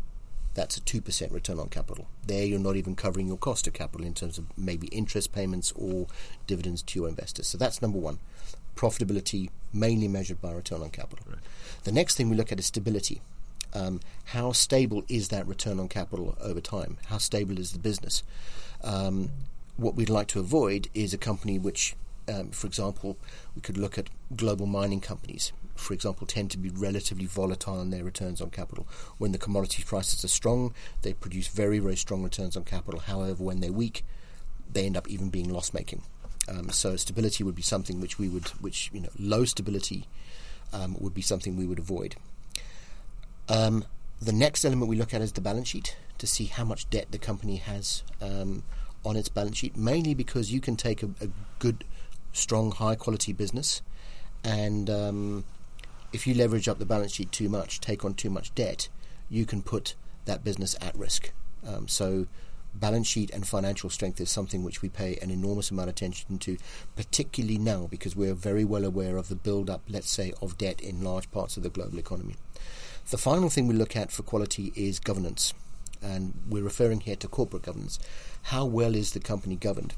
That's 0.54 0.78
a 0.78 0.82
2% 0.82 1.32
return 1.32 1.60
on 1.60 1.70
capital. 1.70 2.08
There, 2.26 2.46
you're 2.46 2.60
not 2.60 2.76
even 2.76 2.96
covering 2.96 3.28
your 3.28 3.38
cost 3.38 3.68
of 3.68 3.74
capital 3.74 4.06
in 4.06 4.14
terms 4.14 4.38
of 4.38 4.46
maybe 4.58 4.88
interest 4.88 5.32
payments 5.32 5.72
or 5.76 6.08
dividends 6.48 6.82
to 6.84 7.00
your 7.00 7.08
investors. 7.08 7.48
So 7.48 7.58
that's 7.58 7.82
number 7.82 7.98
one. 7.98 8.20
Profitability 8.76 9.50
mainly 9.74 10.08
measured 10.08 10.42
by 10.42 10.52
return 10.52 10.82
on 10.82 10.90
capital. 10.90 11.26
Right. 11.30 11.40
The 11.84 11.92
next 11.92 12.16
thing 12.16 12.30
we 12.30 12.36
look 12.36 12.52
at 12.52 12.60
is 12.60 12.66
stability. 12.66 13.22
Um, 13.74 14.02
how 14.26 14.52
stable 14.52 15.04
is 15.08 15.30
that 15.30 15.48
return 15.48 15.80
on 15.80 15.88
capital 15.88 16.38
over 16.42 16.60
time? 16.60 16.98
How 17.08 17.18
stable 17.18 17.58
is 17.58 17.72
the 17.72 17.80
business? 17.80 18.24
Um, 18.84 19.30
what 19.78 19.96
we'd 19.96 20.10
like 20.10 20.28
to 20.28 20.40
avoid 20.40 20.90
is 20.94 21.14
a 21.14 21.18
company 21.18 21.58
which 21.58 21.96
um, 22.28 22.50
for 22.50 22.68
example, 22.68 23.18
we 23.56 23.62
could 23.62 23.78
look 23.78 23.98
at 23.98 24.10
global 24.36 24.66
mining 24.66 25.02
companies, 25.02 25.52
for 25.82 25.94
example, 25.94 26.28
tend 26.28 26.52
to 26.52 26.58
be 26.58 26.70
relatively 26.70 27.26
volatile 27.26 27.82
in 27.82 27.90
their 27.90 28.04
returns 28.04 28.42
on 28.42 28.50
capital. 28.50 28.88
When 29.18 29.32
the 29.32 29.38
commodity 29.38 29.84
prices 29.84 30.24
are 30.24 30.30
strong, 30.30 30.74
they 31.02 31.14
produce 31.14 31.48
very, 31.48 31.80
very 31.80 31.96
strong 31.96 32.24
returns 32.24 32.56
on 32.56 32.64
capital. 32.64 33.00
However, 33.00 33.44
when 33.44 33.60
they're 33.60 33.72
weak, 33.72 34.06
they 34.72 34.86
end 34.86 34.98
up 34.98 35.10
even 35.10 35.30
being 35.30 35.50
loss 35.50 35.74
making. 35.74 36.04
Um, 36.48 36.70
so 36.70 36.96
stability 36.96 37.44
would 37.44 37.56
be 37.56 37.62
something 37.62 38.02
which 38.02 38.18
we 38.18 38.28
would, 38.28 38.48
which 38.62 38.90
you 38.94 39.02
know, 39.02 39.10
low 39.20 39.46
stability 39.46 40.08
um, 40.74 40.96
would 41.00 41.14
be 41.14 41.22
something 41.22 41.56
we 41.56 41.66
would 41.66 41.80
avoid. 41.80 42.16
Um, 43.50 43.86
the 44.22 44.32
next 44.32 44.64
element 44.64 44.90
we 44.90 44.96
look 44.96 45.14
at 45.14 45.22
is 45.22 45.32
the 45.32 45.42
balance 45.42 45.70
sheet 45.70 45.96
to 46.18 46.28
see 46.28 46.46
how 46.46 46.64
much 46.64 46.90
debt 46.90 47.08
the 47.12 47.18
company 47.18 47.58
has 47.58 48.04
um, 48.22 48.64
on 49.04 49.16
its 49.16 49.30
balance 49.30 49.58
sheet. 49.58 49.76
Mainly 49.76 50.14
because 50.14 50.52
you 50.52 50.62
can 50.62 50.76
take 50.76 51.04
a, 51.04 51.10
a 51.20 51.28
good 51.60 51.84
strong, 52.34 52.72
high 52.72 52.96
quality 52.96 53.34
business, 53.34 53.82
and 54.44 54.90
um, 54.90 55.44
if 56.14 56.28
you 56.28 56.34
leverage 56.34 56.68
up 56.68 56.80
the 56.80 56.86
balance 56.86 57.14
sheet 57.14 57.32
too 57.32 57.50
much, 57.50 57.80
take 57.80 58.04
on 58.04 58.14
too 58.14 58.30
much 58.30 58.54
debt, 58.54 58.90
you 59.30 59.46
can 59.46 59.62
put 59.62 59.96
that 60.26 60.44
business 60.44 60.76
at 60.82 60.96
risk. 60.96 61.32
Um, 61.66 61.88
so, 61.88 62.28
balance 62.74 63.08
sheet 63.08 63.32
and 63.32 63.48
financial 63.48 63.90
strength 63.90 64.20
is 64.22 64.30
something 64.30 64.64
which 64.64 64.82
we 64.82 64.90
pay 64.90 65.18
an 65.22 65.30
enormous 65.30 65.72
amount 65.72 65.90
of 65.90 65.96
attention 65.96 66.38
to, 66.40 66.58
particularly 66.96 67.58
now 67.58 67.88
because 67.90 68.16
we're 68.16 68.34
very 68.34 68.66
well 68.66 68.86
aware 68.86 69.18
of 69.18 69.30
the 69.30 69.36
build 69.36 69.70
up, 69.70 69.82
let's 69.90 70.10
say, 70.10 70.34
of 70.42 70.58
debt 70.58 70.82
in 70.82 71.04
large 71.04 71.30
parts 71.32 71.58
of 71.58 71.64
the 71.64 71.70
global 71.70 72.00
economy. 72.00 72.36
The 73.10 73.18
final 73.18 73.50
thing 73.50 73.68
we 73.68 73.74
look 73.74 73.96
at 73.96 74.12
for 74.12 74.24
quality 74.24 74.72
is 74.76 75.00
governance, 75.00 75.54
and 76.02 76.34
we're 76.48 76.64
referring 76.64 77.02
here 77.02 77.16
to 77.18 77.28
corporate 77.28 77.64
governance. 77.64 78.00
How 78.44 78.66
well 78.66 78.96
is 78.96 79.12
the 79.12 79.20
company 79.20 79.56
governed? 79.56 79.96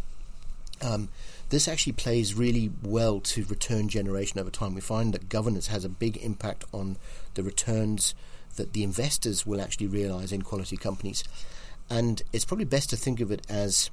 Um, 0.84 1.10
this 1.50 1.68
actually 1.68 1.94
plays 1.94 2.34
really 2.34 2.72
well 2.82 3.20
to 3.22 3.46
return 3.46 3.88
generation 3.88 4.40
over 4.40 4.50
time. 4.50 4.76
We 4.76 4.82
find 4.82 5.14
that 5.14 5.30
governance 5.30 5.68
has 5.68 5.86
a 5.86 5.90
big 5.90 6.18
impact 6.18 6.66
on 6.74 6.98
the 7.36 7.44
returns 7.44 8.14
that 8.56 8.74
the 8.74 8.84
investors 8.84 9.46
will 9.46 9.62
actually 9.62 9.88
realize 9.88 10.32
in 10.32 10.42
quality 10.42 10.78
companies. 10.78 11.24
And 11.90 12.22
it's 12.32 12.46
probably 12.46 12.66
best 12.66 12.90
to 12.90 12.96
think 12.96 13.20
of 13.20 13.32
it 13.32 13.46
as 13.50 13.90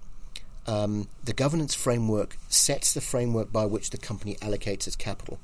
um, 0.67 1.09
the 1.25 1.33
governance 1.33 1.75
framework 1.75 2.37
sets 2.49 2.93
the 2.93 3.01
framework 3.01 3.53
by 3.53 3.67
which 3.67 3.91
the 3.91 3.99
company 3.99 4.37
allocates 4.37 4.87
its 4.87 4.97
capital. 4.97 5.39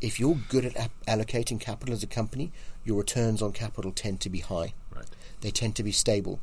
If 0.00 0.20
you're 0.20 0.38
good 0.48 0.64
at 0.66 0.90
allocating 1.06 1.60
capital 1.60 1.94
as 1.94 2.02
a 2.02 2.06
company, 2.06 2.52
your 2.84 2.98
returns 2.98 3.40
on 3.40 3.52
capital 3.52 3.92
tend 3.92 4.20
to 4.20 4.30
be 4.30 4.40
high. 4.40 4.74
Right. 4.94 5.06
They 5.40 5.50
tend 5.50 5.76
to 5.76 5.82
be 5.82 5.92
stable. 5.92 6.40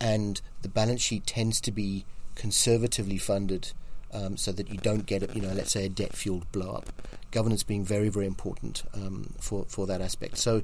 And 0.00 0.40
the 0.62 0.68
balance 0.68 1.02
sheet 1.02 1.26
tends 1.26 1.60
to 1.62 1.72
be 1.72 2.04
conservatively 2.34 3.18
funded 3.18 3.72
um, 4.12 4.36
so 4.36 4.52
that 4.52 4.68
you 4.68 4.78
don't 4.78 5.06
get, 5.06 5.34
you 5.34 5.42
know, 5.42 5.52
let's 5.52 5.72
say 5.72 5.86
a 5.86 5.88
debt 5.88 6.14
fueled 6.14 6.50
blow 6.52 6.72
up. 6.72 6.86
Governance 7.30 7.62
being 7.62 7.84
very, 7.84 8.08
very 8.08 8.26
important 8.26 8.84
um, 8.94 9.34
for, 9.40 9.64
for 9.68 9.86
that 9.86 10.00
aspect. 10.00 10.38
So 10.38 10.62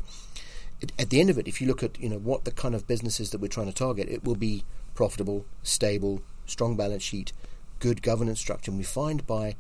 it, 0.80 0.92
at 0.98 1.10
the 1.10 1.20
end 1.20 1.30
of 1.30 1.38
it, 1.38 1.48
if 1.48 1.60
you 1.60 1.66
look 1.66 1.82
at, 1.82 1.98
you 2.00 2.08
know, 2.08 2.18
what 2.18 2.44
the 2.44 2.50
kind 2.50 2.74
of 2.74 2.86
businesses 2.86 3.30
that 3.30 3.40
we're 3.40 3.48
trying 3.48 3.66
to 3.66 3.72
target, 3.72 4.08
it 4.08 4.24
will 4.24 4.36
be 4.36 4.64
profitable, 4.94 5.44
stable, 5.62 6.22
strong 6.46 6.76
balance 6.76 7.02
sheet, 7.02 7.32
good 7.78 8.02
governance 8.02 8.40
structure. 8.40 8.70
And 8.70 8.78
we 8.78 8.84
find 8.84 9.26
by 9.26 9.56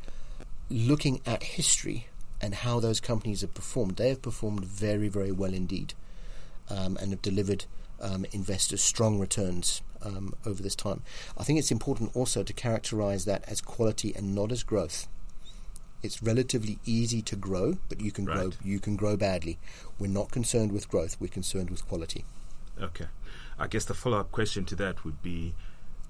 looking 0.70 1.20
at 1.26 1.42
history 1.42 2.08
and 2.40 2.54
how 2.54 2.80
those 2.80 3.00
companies 3.00 3.42
have 3.42 3.54
performed, 3.54 3.96
they 3.96 4.08
have 4.08 4.22
performed 4.22 4.64
very, 4.64 5.08
very 5.08 5.32
well 5.32 5.52
indeed 5.52 5.94
um, 6.70 6.96
and 7.00 7.10
have 7.10 7.22
delivered 7.22 7.66
um, 8.02 8.26
investors 8.32 8.82
strong 8.82 9.18
returns 9.18 9.82
um, 10.02 10.34
over 10.44 10.62
this 10.62 10.74
time. 10.74 11.02
I 11.38 11.44
think 11.44 11.58
it's 11.58 11.70
important 11.70 12.14
also 12.14 12.42
to 12.42 12.52
characterize 12.52 13.24
that 13.24 13.44
as 13.46 13.60
quality 13.60 14.14
and 14.14 14.34
not 14.34 14.52
as 14.52 14.62
growth. 14.62 15.08
It's 16.02 16.22
relatively 16.22 16.78
easy 16.84 17.22
to 17.22 17.36
grow, 17.36 17.78
but 17.88 18.00
you 18.00 18.10
can 18.10 18.26
right. 18.26 18.36
grow 18.36 18.50
you 18.64 18.80
can 18.80 18.96
grow 18.96 19.16
badly. 19.16 19.58
We're 19.98 20.08
not 20.08 20.32
concerned 20.32 20.72
with 20.72 20.88
growth, 20.88 21.16
we're 21.20 21.28
concerned 21.28 21.70
with 21.70 21.86
quality. 21.86 22.24
Okay. 22.80 23.06
I 23.58 23.68
guess 23.68 23.84
the 23.84 23.94
follow 23.94 24.18
up 24.18 24.32
question 24.32 24.64
to 24.66 24.74
that 24.76 25.04
would 25.04 25.22
be 25.22 25.54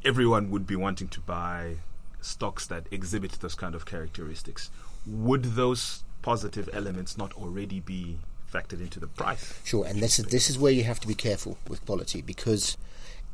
everyone 0.04 0.50
would 0.50 0.66
be 0.66 0.76
wanting 0.76 1.08
to 1.08 1.20
buy 1.20 1.76
stocks 2.22 2.66
that 2.68 2.87
exhibit 2.90 3.32
those 3.40 3.54
kind 3.54 3.75
of 3.75 3.84
characteristics. 3.84 4.70
Would 5.06 5.44
those 5.56 6.04
positive 6.22 6.70
elements 6.72 7.18
not 7.18 7.34
already 7.34 7.80
be 7.80 8.18
factored 8.52 8.80
into 8.80 9.00
the 9.00 9.06
price? 9.06 9.61
Sure, 9.64 9.85
and 9.87 10.00
this 10.00 10.18
is 10.18 10.26
this 10.26 10.50
is 10.50 10.59
where 10.59 10.73
you 10.73 10.85
have 10.85 11.00
to 11.00 11.09
be 11.09 11.14
careful 11.14 11.59
with 11.68 11.85
quality 11.87 12.23
because 12.23 12.76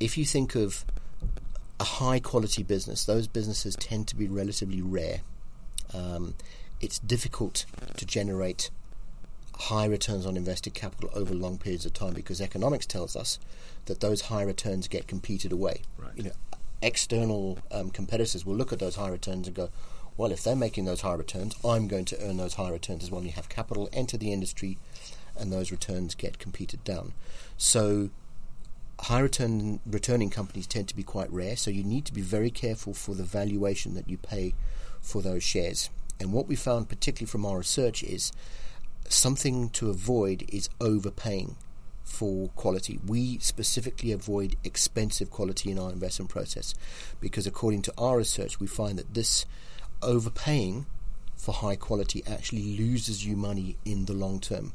if 0.00 0.16
you 0.16 0.24
think 0.24 0.54
of 0.54 0.84
a 1.80 1.84
high 1.84 2.20
quality 2.20 2.62
business, 2.62 3.04
those 3.04 3.26
businesses 3.26 3.76
tend 3.76 4.08
to 4.08 4.16
be 4.16 4.26
relatively 4.26 4.82
rare. 4.82 5.20
Um, 5.94 6.34
it's 6.80 6.98
difficult 6.98 7.64
to 7.96 8.06
generate 8.06 8.70
high 9.58 9.86
returns 9.86 10.24
on 10.24 10.36
invested 10.36 10.74
capital 10.74 11.10
over 11.14 11.34
long 11.34 11.58
periods 11.58 11.84
of 11.84 11.92
time 11.92 12.14
because 12.14 12.40
economics 12.40 12.86
tells 12.86 13.16
us 13.16 13.38
that 13.86 14.00
those 14.00 14.22
high 14.22 14.42
returns 14.42 14.86
get 14.86 15.08
competed 15.08 15.50
away. 15.50 15.82
Right. 15.98 16.12
You 16.14 16.22
know, 16.24 16.32
external 16.80 17.58
um, 17.72 17.90
competitors 17.90 18.46
will 18.46 18.54
look 18.54 18.72
at 18.72 18.78
those 18.78 18.94
high 18.96 19.08
returns 19.08 19.48
and 19.48 19.56
go, 19.56 19.70
well, 20.18 20.32
if 20.32 20.42
they're 20.42 20.56
making 20.56 20.84
those 20.84 21.00
high 21.00 21.14
returns, 21.14 21.54
I'm 21.64 21.86
going 21.86 22.04
to 22.06 22.20
earn 22.20 22.36
those 22.36 22.54
high 22.54 22.70
returns 22.70 23.04
as 23.04 23.10
well. 23.10 23.20
And 23.20 23.28
you 23.28 23.34
have 23.34 23.48
capital 23.48 23.88
enter 23.92 24.18
the 24.18 24.32
industry, 24.32 24.76
and 25.38 25.50
those 25.50 25.70
returns 25.70 26.16
get 26.16 26.40
competed 26.40 26.82
down. 26.82 27.14
So 27.56 28.10
high 28.98 29.20
return 29.20 29.78
returning 29.86 30.28
companies 30.28 30.66
tend 30.66 30.88
to 30.88 30.96
be 30.96 31.04
quite 31.04 31.32
rare, 31.32 31.56
so 31.56 31.70
you 31.70 31.84
need 31.84 32.04
to 32.06 32.12
be 32.12 32.20
very 32.20 32.50
careful 32.50 32.94
for 32.94 33.14
the 33.14 33.22
valuation 33.22 33.94
that 33.94 34.10
you 34.10 34.18
pay 34.18 34.54
for 35.00 35.22
those 35.22 35.44
shares. 35.44 35.88
And 36.18 36.32
what 36.32 36.48
we 36.48 36.56
found, 36.56 36.88
particularly 36.88 37.30
from 37.30 37.46
our 37.46 37.58
research, 37.58 38.02
is 38.02 38.32
something 39.08 39.70
to 39.70 39.88
avoid 39.88 40.44
is 40.48 40.68
overpaying 40.80 41.54
for 42.02 42.48
quality. 42.56 42.98
We 43.06 43.38
specifically 43.38 44.10
avoid 44.10 44.56
expensive 44.64 45.30
quality 45.30 45.70
in 45.70 45.78
our 45.78 45.92
investment 45.92 46.28
process 46.28 46.74
because, 47.20 47.46
according 47.46 47.82
to 47.82 47.94
our 47.96 48.16
research, 48.16 48.58
we 48.58 48.66
find 48.66 48.98
that 48.98 49.14
this 49.14 49.46
overpaying 50.02 50.86
for 51.36 51.52
high 51.52 51.76
quality 51.76 52.22
actually 52.26 52.76
loses 52.76 53.24
you 53.24 53.36
money 53.36 53.76
in 53.84 54.06
the 54.06 54.12
long 54.12 54.40
term. 54.40 54.72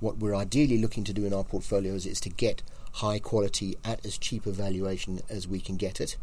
What 0.00 0.18
we're 0.18 0.34
ideally 0.34 0.78
looking 0.78 1.04
to 1.04 1.12
do 1.12 1.24
in 1.24 1.32
our 1.32 1.44
portfolios 1.44 2.06
is 2.06 2.20
to 2.20 2.30
get 2.30 2.62
high 2.94 3.18
quality 3.18 3.76
at 3.84 4.04
as 4.04 4.16
cheap 4.16 4.46
a 4.46 4.52
valuation 4.52 5.20
as 5.28 5.46
we 5.46 5.60
can 5.60 5.76
get 5.76 6.00
it. 6.00 6.16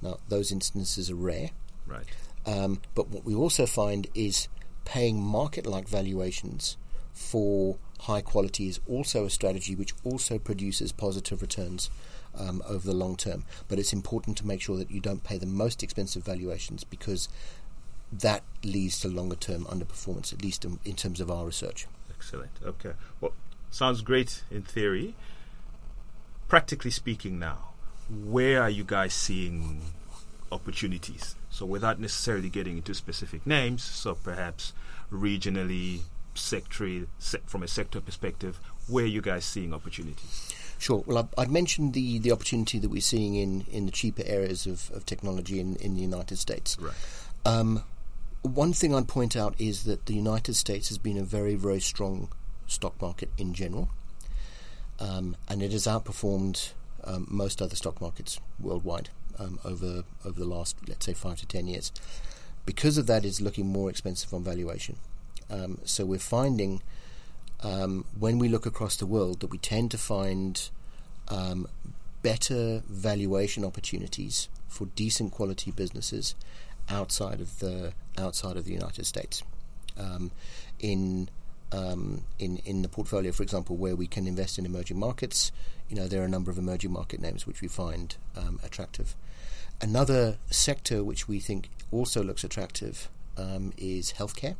Now, 0.00 0.18
those 0.28 0.52
instances 0.52 1.10
are 1.10 1.16
rare. 1.16 1.50
Right. 1.86 2.06
Um, 2.44 2.80
but 2.94 3.08
what 3.08 3.24
we 3.24 3.34
also 3.34 3.66
find 3.66 4.08
is 4.14 4.48
paying 4.84 5.22
market 5.22 5.66
like 5.66 5.88
valuations 5.88 6.76
for 7.12 7.78
high 8.00 8.20
quality 8.20 8.66
is 8.68 8.80
also 8.88 9.24
a 9.24 9.30
strategy 9.30 9.74
which 9.74 9.94
also 10.02 10.38
produces 10.38 10.90
positive 10.90 11.40
returns 11.40 11.88
um, 12.36 12.62
over 12.66 12.86
the 12.86 12.94
long 12.94 13.16
term. 13.16 13.44
But 13.68 13.78
it's 13.78 13.92
important 13.92 14.36
to 14.38 14.46
make 14.46 14.60
sure 14.60 14.76
that 14.76 14.90
you 14.90 15.00
don't 15.00 15.22
pay 15.22 15.38
the 15.38 15.46
most 15.46 15.82
expensive 15.82 16.24
valuations 16.24 16.84
because 16.84 17.28
that 18.12 18.42
leads 18.62 19.00
to 19.00 19.08
longer 19.08 19.36
term 19.36 19.64
underperformance, 19.64 20.32
at 20.32 20.42
least 20.42 20.64
in, 20.64 20.78
in 20.84 20.94
terms 20.94 21.20
of 21.20 21.30
our 21.30 21.46
research. 21.46 21.86
Excellent. 22.10 22.50
Okay. 22.64 22.92
Well, 23.20 23.32
sounds 23.70 24.02
great 24.02 24.42
in 24.50 24.62
theory 24.62 25.14
practically 26.52 26.90
speaking 26.90 27.38
now, 27.38 27.70
where 28.26 28.60
are 28.60 28.68
you 28.68 28.84
guys 28.84 29.14
seeing 29.14 29.80
opportunities? 30.52 31.34
So 31.48 31.64
without 31.64 31.98
necessarily 31.98 32.50
getting 32.50 32.76
into 32.76 32.92
specific 32.92 33.46
names, 33.46 33.82
so 33.82 34.16
perhaps 34.16 34.74
regionally, 35.10 36.00
sectory, 36.34 37.06
se- 37.18 37.40
from 37.46 37.62
a 37.62 37.68
sector 37.68 38.02
perspective, 38.02 38.60
where 38.86 39.04
are 39.04 39.06
you 39.06 39.22
guys 39.22 39.46
seeing 39.46 39.72
opportunities? 39.72 40.54
Sure. 40.78 41.02
Well, 41.06 41.26
I've, 41.38 41.50
mentioned 41.50 41.94
the, 41.94 42.18
the 42.18 42.32
opportunity 42.32 42.78
that 42.78 42.90
we're 42.90 43.00
seeing 43.00 43.36
in, 43.36 43.64
in 43.72 43.86
the 43.86 43.92
cheaper 43.92 44.22
areas 44.26 44.66
of, 44.66 44.90
of 44.90 45.06
technology 45.06 45.58
in, 45.58 45.76
in 45.76 45.94
the 45.94 46.02
United 46.02 46.36
States. 46.36 46.76
Right. 46.78 46.92
Um, 47.46 47.82
one 48.42 48.72
thing 48.72 48.94
I'd 48.94 49.08
point 49.08 49.36
out 49.36 49.54
is 49.58 49.84
that 49.84 50.06
the 50.06 50.14
United 50.14 50.54
States 50.54 50.88
has 50.88 50.98
been 50.98 51.16
a 51.16 51.22
very, 51.22 51.54
very 51.54 51.80
strong 51.80 52.28
stock 52.66 53.00
market 53.00 53.30
in 53.38 53.54
general 53.54 53.88
um, 54.98 55.36
and 55.48 55.62
it 55.62 55.72
has 55.72 55.86
outperformed 55.86 56.72
um, 57.04 57.26
most 57.28 57.60
other 57.60 57.76
stock 57.76 58.00
markets 58.00 58.40
worldwide 58.60 59.10
um, 59.38 59.58
over 59.64 60.04
over 60.24 60.38
the 60.38 60.46
last, 60.46 60.76
let's 60.88 61.04
say, 61.06 61.12
five 61.12 61.38
to 61.38 61.46
ten 61.46 61.66
years. 61.66 61.90
Because 62.64 62.98
of 62.98 63.06
that, 63.08 63.24
it's 63.24 63.40
looking 63.40 63.66
more 63.66 63.90
expensive 63.90 64.32
on 64.32 64.44
valuation. 64.44 64.96
Um, 65.50 65.78
so 65.84 66.04
we're 66.04 66.18
finding 66.18 66.82
um, 67.62 68.04
when 68.18 68.38
we 68.38 68.48
look 68.48 68.66
across 68.66 68.96
the 68.96 69.06
world 69.06 69.40
that 69.40 69.48
we 69.48 69.58
tend 69.58 69.90
to 69.90 69.98
find 69.98 70.70
um, 71.28 71.66
better 72.22 72.82
valuation 72.88 73.64
opportunities 73.64 74.48
for 74.68 74.86
decent 74.86 75.32
quality 75.32 75.70
businesses 75.70 76.34
outside 76.88 77.40
of 77.40 77.58
the 77.60 77.92
outside 78.18 78.56
of 78.56 78.64
the 78.64 78.72
United 78.72 79.06
States. 79.06 79.42
in 80.80 81.28
um, 81.72 82.24
in 82.38 82.58
in 82.58 82.82
the 82.82 82.88
portfolio, 82.88 83.32
for 83.32 83.42
example, 83.42 83.76
where 83.76 83.96
we 83.96 84.06
can 84.06 84.26
invest 84.26 84.58
in 84.58 84.66
emerging 84.66 84.98
markets, 84.98 85.52
you 85.88 85.96
know, 85.96 86.06
there 86.06 86.22
are 86.22 86.26
a 86.26 86.28
number 86.28 86.50
of 86.50 86.58
emerging 86.58 86.92
market 86.92 87.20
names 87.20 87.46
which 87.46 87.60
we 87.60 87.68
find 87.68 88.16
um, 88.36 88.60
attractive. 88.62 89.14
Another 89.80 90.36
sector 90.50 91.02
which 91.02 91.28
we 91.28 91.40
think 91.40 91.70
also 91.90 92.22
looks 92.22 92.44
attractive 92.44 93.08
um, 93.36 93.72
is 93.76 94.12
healthcare. 94.12 94.56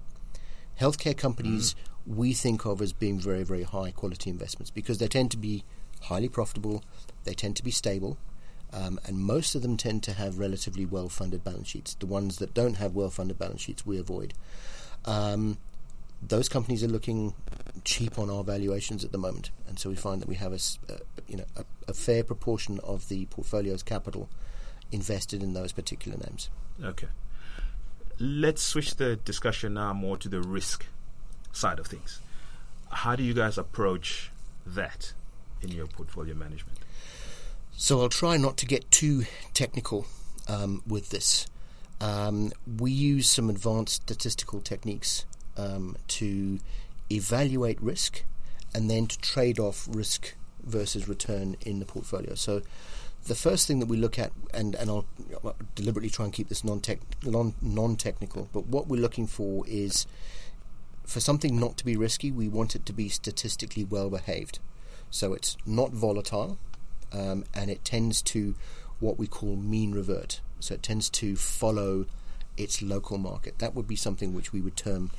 Healthcare 0.80 1.16
companies 1.16 1.74
mm. 1.74 2.16
we 2.16 2.32
think 2.32 2.64
of 2.64 2.80
as 2.80 2.92
being 2.92 3.20
very 3.20 3.44
very 3.44 3.62
high 3.62 3.90
quality 3.90 4.30
investments 4.30 4.70
because 4.70 4.98
they 4.98 5.06
tend 5.06 5.30
to 5.30 5.36
be 5.36 5.64
highly 6.02 6.28
profitable, 6.28 6.82
they 7.24 7.34
tend 7.34 7.56
to 7.56 7.62
be 7.62 7.70
stable, 7.70 8.16
um, 8.72 8.98
and 9.06 9.18
most 9.18 9.54
of 9.54 9.62
them 9.62 9.76
tend 9.76 10.02
to 10.04 10.12
have 10.12 10.38
relatively 10.38 10.86
well 10.86 11.08
funded 11.08 11.44
balance 11.44 11.68
sheets. 11.68 11.94
The 11.94 12.06
ones 12.06 12.38
that 12.38 12.54
don't 12.54 12.74
have 12.74 12.94
well 12.94 13.10
funded 13.10 13.38
balance 13.38 13.60
sheets 13.60 13.84
we 13.84 13.98
avoid. 13.98 14.34
Um, 15.04 15.58
those 16.22 16.48
companies 16.48 16.84
are 16.84 16.88
looking 16.88 17.34
cheap 17.84 18.18
on 18.18 18.30
our 18.30 18.44
valuations 18.44 19.04
at 19.04 19.12
the 19.12 19.18
moment, 19.18 19.50
and 19.66 19.78
so 19.78 19.90
we 19.90 19.96
find 19.96 20.22
that 20.22 20.28
we 20.28 20.36
have 20.36 20.52
a, 20.52 20.60
a 20.92 20.98
you 21.26 21.36
know 21.36 21.44
a, 21.56 21.64
a, 21.88 21.94
fair 21.94 22.22
proportion 22.22 22.78
of 22.84 23.08
the 23.08 23.26
portfolio's 23.26 23.82
capital 23.82 24.28
invested 24.92 25.42
in 25.42 25.52
those 25.52 25.72
particular 25.72 26.16
names. 26.18 26.48
Okay. 26.82 27.08
let's 28.18 28.62
switch 28.62 28.96
the 28.96 29.16
discussion 29.16 29.74
now 29.74 29.92
more 29.92 30.16
to 30.16 30.28
the 30.28 30.40
risk 30.40 30.86
side 31.52 31.78
of 31.78 31.86
things. 31.86 32.20
How 32.90 33.16
do 33.16 33.22
you 33.22 33.34
guys 33.34 33.58
approach 33.58 34.30
that 34.66 35.12
in 35.60 35.70
your 35.70 35.86
portfolio 35.86 36.34
management? 36.34 36.78
So 37.76 38.00
I'll 38.00 38.08
try 38.08 38.36
not 38.36 38.56
to 38.58 38.66
get 38.66 38.90
too 38.90 39.24
technical 39.54 40.06
um, 40.48 40.82
with 40.86 41.10
this. 41.10 41.46
Um, 42.00 42.52
we 42.78 42.90
use 42.90 43.28
some 43.28 43.48
advanced 43.48 44.02
statistical 44.02 44.60
techniques 44.60 45.24
um, 45.56 45.96
to 46.08 46.58
evaluate 47.10 47.80
risk 47.80 48.24
and 48.74 48.90
then 48.90 49.06
to 49.06 49.18
trade 49.18 49.58
off 49.58 49.86
risk 49.90 50.34
versus 50.62 51.08
return 51.08 51.56
in 51.66 51.78
the 51.78 51.84
portfolio. 51.84 52.34
So 52.34 52.62
the 53.26 53.34
first 53.34 53.66
thing 53.66 53.78
that 53.80 53.86
we 53.86 53.96
look 53.96 54.18
at, 54.18 54.32
and, 54.52 54.74
and 54.74 54.90
I'll 54.90 55.06
deliberately 55.74 56.10
try 56.10 56.24
and 56.24 56.34
keep 56.34 56.48
this 56.48 56.64
non-tech, 56.64 56.98
non, 57.24 57.54
non-technical, 57.60 58.48
but 58.52 58.66
what 58.66 58.88
we're 58.88 59.00
looking 59.00 59.26
for 59.26 59.64
is 59.68 60.06
for 61.04 61.20
something 61.20 61.58
not 61.58 61.76
to 61.78 61.84
be 61.84 61.96
risky, 61.96 62.30
we 62.30 62.48
want 62.48 62.74
it 62.74 62.86
to 62.86 62.92
be 62.92 63.08
statistically 63.08 63.84
well 63.84 64.10
behaved. 64.10 64.58
So 65.10 65.34
it's 65.34 65.56
not 65.66 65.92
volatile, 65.92 66.58
um, 67.12 67.44
and 67.54 67.70
it 67.70 67.84
tends 67.84 68.22
to 68.22 68.54
what 69.00 69.18
we 69.18 69.26
call 69.26 69.56
mean 69.56 69.92
revert. 69.92 70.40
So 70.60 70.74
it 70.74 70.82
tends 70.82 71.10
to 71.10 71.36
follow 71.36 72.06
its 72.56 72.82
local 72.82 73.18
market. 73.18 73.58
That 73.58 73.74
would 73.74 73.88
be 73.88 73.96
something 73.96 74.34
which 74.34 74.52
we 74.52 74.60
would 74.60 74.76
term 74.76 75.10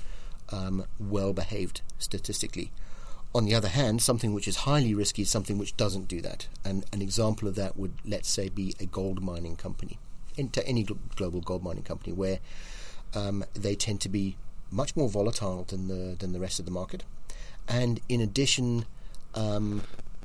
um, 0.50 0.86
well 1.00 1.34
behaved 1.34 1.82
statistically. 2.00 2.72
On 3.36 3.46
the 3.46 3.56
other 3.56 3.70
hand, 3.70 4.02
something 4.02 4.34
which 4.34 4.48
is 4.48 4.58
highly 4.58 4.94
risky 4.94 5.24
is 5.24 5.30
something 5.30 5.58
which 5.58 5.76
doesn't 5.76 6.08
do 6.08 6.22
that. 6.22 6.48
And 6.64 6.86
an 6.94 7.02
example 7.02 7.48
of 7.48 7.56
that 7.56 7.76
would, 7.76 7.94
let's 8.06 8.30
say, 8.30 8.50
be 8.50 8.76
a 8.80 8.86
gold 8.86 9.24
mining 9.24 9.56
company, 9.56 9.98
into 10.38 10.66
any 10.68 10.84
global 11.16 11.42
gold 11.42 11.64
mining 11.64 11.84
company, 11.84 12.14
where 12.14 12.40
um, 13.16 13.44
they 13.54 13.76
tend 13.76 14.02
to 14.02 14.10
be 14.10 14.38
much 14.70 14.96
more 14.96 15.10
volatile 15.10 15.64
than 15.68 15.88
the 15.88 16.16
than 16.16 16.32
the 16.32 16.40
rest 16.40 16.60
of 16.60 16.66
the 16.66 16.72
market, 16.72 17.04
and 17.68 18.02
in 18.08 18.22
addition, 18.22 18.86
um, 19.34 19.82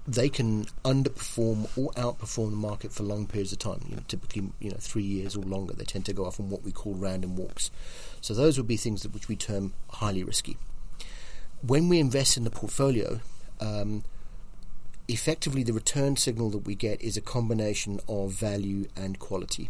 they 0.08 0.30
can 0.30 0.64
underperform 0.86 1.68
or 1.76 1.92
outperform 1.92 2.50
the 2.50 2.56
market 2.56 2.90
for 2.90 3.02
long 3.02 3.26
periods 3.26 3.52
of 3.52 3.58
time. 3.58 3.80
You 3.86 3.96
know, 3.96 4.02
typically, 4.08 4.50
you 4.58 4.70
know, 4.70 4.78
three 4.80 5.02
years 5.02 5.36
or 5.36 5.40
longer. 5.40 5.74
They 5.74 5.84
tend 5.84 6.06
to 6.06 6.14
go 6.14 6.24
off 6.24 6.40
on 6.40 6.48
what 6.48 6.62
we 6.62 6.72
call 6.72 6.94
random 6.94 7.36
walks. 7.36 7.70
So 8.22 8.32
those 8.32 8.56
would 8.56 8.66
be 8.66 8.78
things 8.78 9.02
that 9.02 9.12
which 9.12 9.28
we 9.28 9.36
term 9.36 9.74
highly 9.90 10.24
risky. 10.24 10.56
When 11.60 11.88
we 11.90 12.00
invest 12.00 12.38
in 12.38 12.44
the 12.44 12.50
portfolio, 12.50 13.20
um, 13.60 14.02
effectively 15.08 15.62
the 15.62 15.74
return 15.74 16.16
signal 16.16 16.48
that 16.50 16.66
we 16.66 16.74
get 16.74 17.02
is 17.02 17.18
a 17.18 17.20
combination 17.20 18.00
of 18.08 18.32
value 18.32 18.86
and 18.96 19.18
quality. 19.18 19.68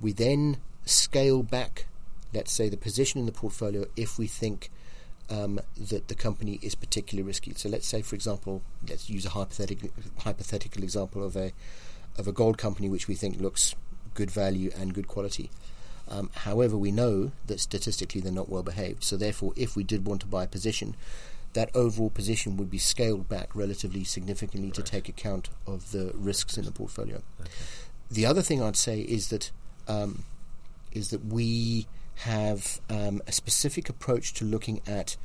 We 0.00 0.12
then 0.12 0.58
scale 0.84 1.42
back, 1.42 1.86
let's 2.32 2.52
say, 2.52 2.68
the 2.68 2.76
position 2.76 3.18
in 3.18 3.26
the 3.26 3.32
portfolio 3.32 3.86
if 3.96 4.16
we 4.16 4.28
think 4.28 4.70
um, 5.30 5.60
that 5.76 6.08
the 6.08 6.14
company 6.14 6.58
is 6.60 6.74
particularly 6.74 7.26
risky. 7.26 7.54
So 7.54 7.68
let's 7.68 7.86
say, 7.86 8.02
for 8.02 8.14
example, 8.16 8.62
let's 8.88 9.08
use 9.08 9.24
a 9.24 9.30
hypothetical 9.30 9.90
hypothetical 10.18 10.82
example 10.82 11.24
of 11.24 11.36
a 11.36 11.52
of 12.18 12.26
a 12.26 12.32
gold 12.32 12.58
company 12.58 12.88
which 12.88 13.08
we 13.08 13.14
think 13.14 13.40
looks 13.40 13.74
good 14.14 14.30
value 14.30 14.70
and 14.76 14.92
good 14.92 15.06
quality. 15.06 15.50
Um, 16.08 16.30
however, 16.34 16.76
we 16.76 16.90
know 16.90 17.30
that 17.46 17.60
statistically 17.60 18.20
they're 18.20 18.32
not 18.32 18.48
well 18.48 18.64
behaved. 18.64 19.04
So 19.04 19.16
therefore, 19.16 19.52
if 19.56 19.76
we 19.76 19.84
did 19.84 20.04
want 20.04 20.20
to 20.22 20.26
buy 20.26 20.44
a 20.44 20.48
position, 20.48 20.96
that 21.52 21.70
overall 21.74 22.10
position 22.10 22.56
would 22.56 22.70
be 22.70 22.78
scaled 22.78 23.28
back 23.28 23.54
relatively 23.54 24.02
significantly 24.02 24.68
right. 24.68 24.74
to 24.74 24.82
take 24.82 25.08
account 25.08 25.48
of 25.66 25.92
the 25.92 26.10
risks 26.14 26.58
in 26.58 26.64
the 26.64 26.72
portfolio. 26.72 27.22
Okay. 27.40 27.50
The 28.10 28.26
other 28.26 28.42
thing 28.42 28.60
I'd 28.60 28.76
say 28.76 29.00
is 29.00 29.28
that 29.28 29.52
um, 29.86 30.24
is 30.92 31.10
that 31.10 31.24
we 31.24 31.86
have 32.20 32.80
um, 32.90 33.22
a 33.26 33.32
specific 33.32 33.88
approach 33.88 34.34
to 34.34 34.44
looking 34.44 34.82
at 34.86 35.16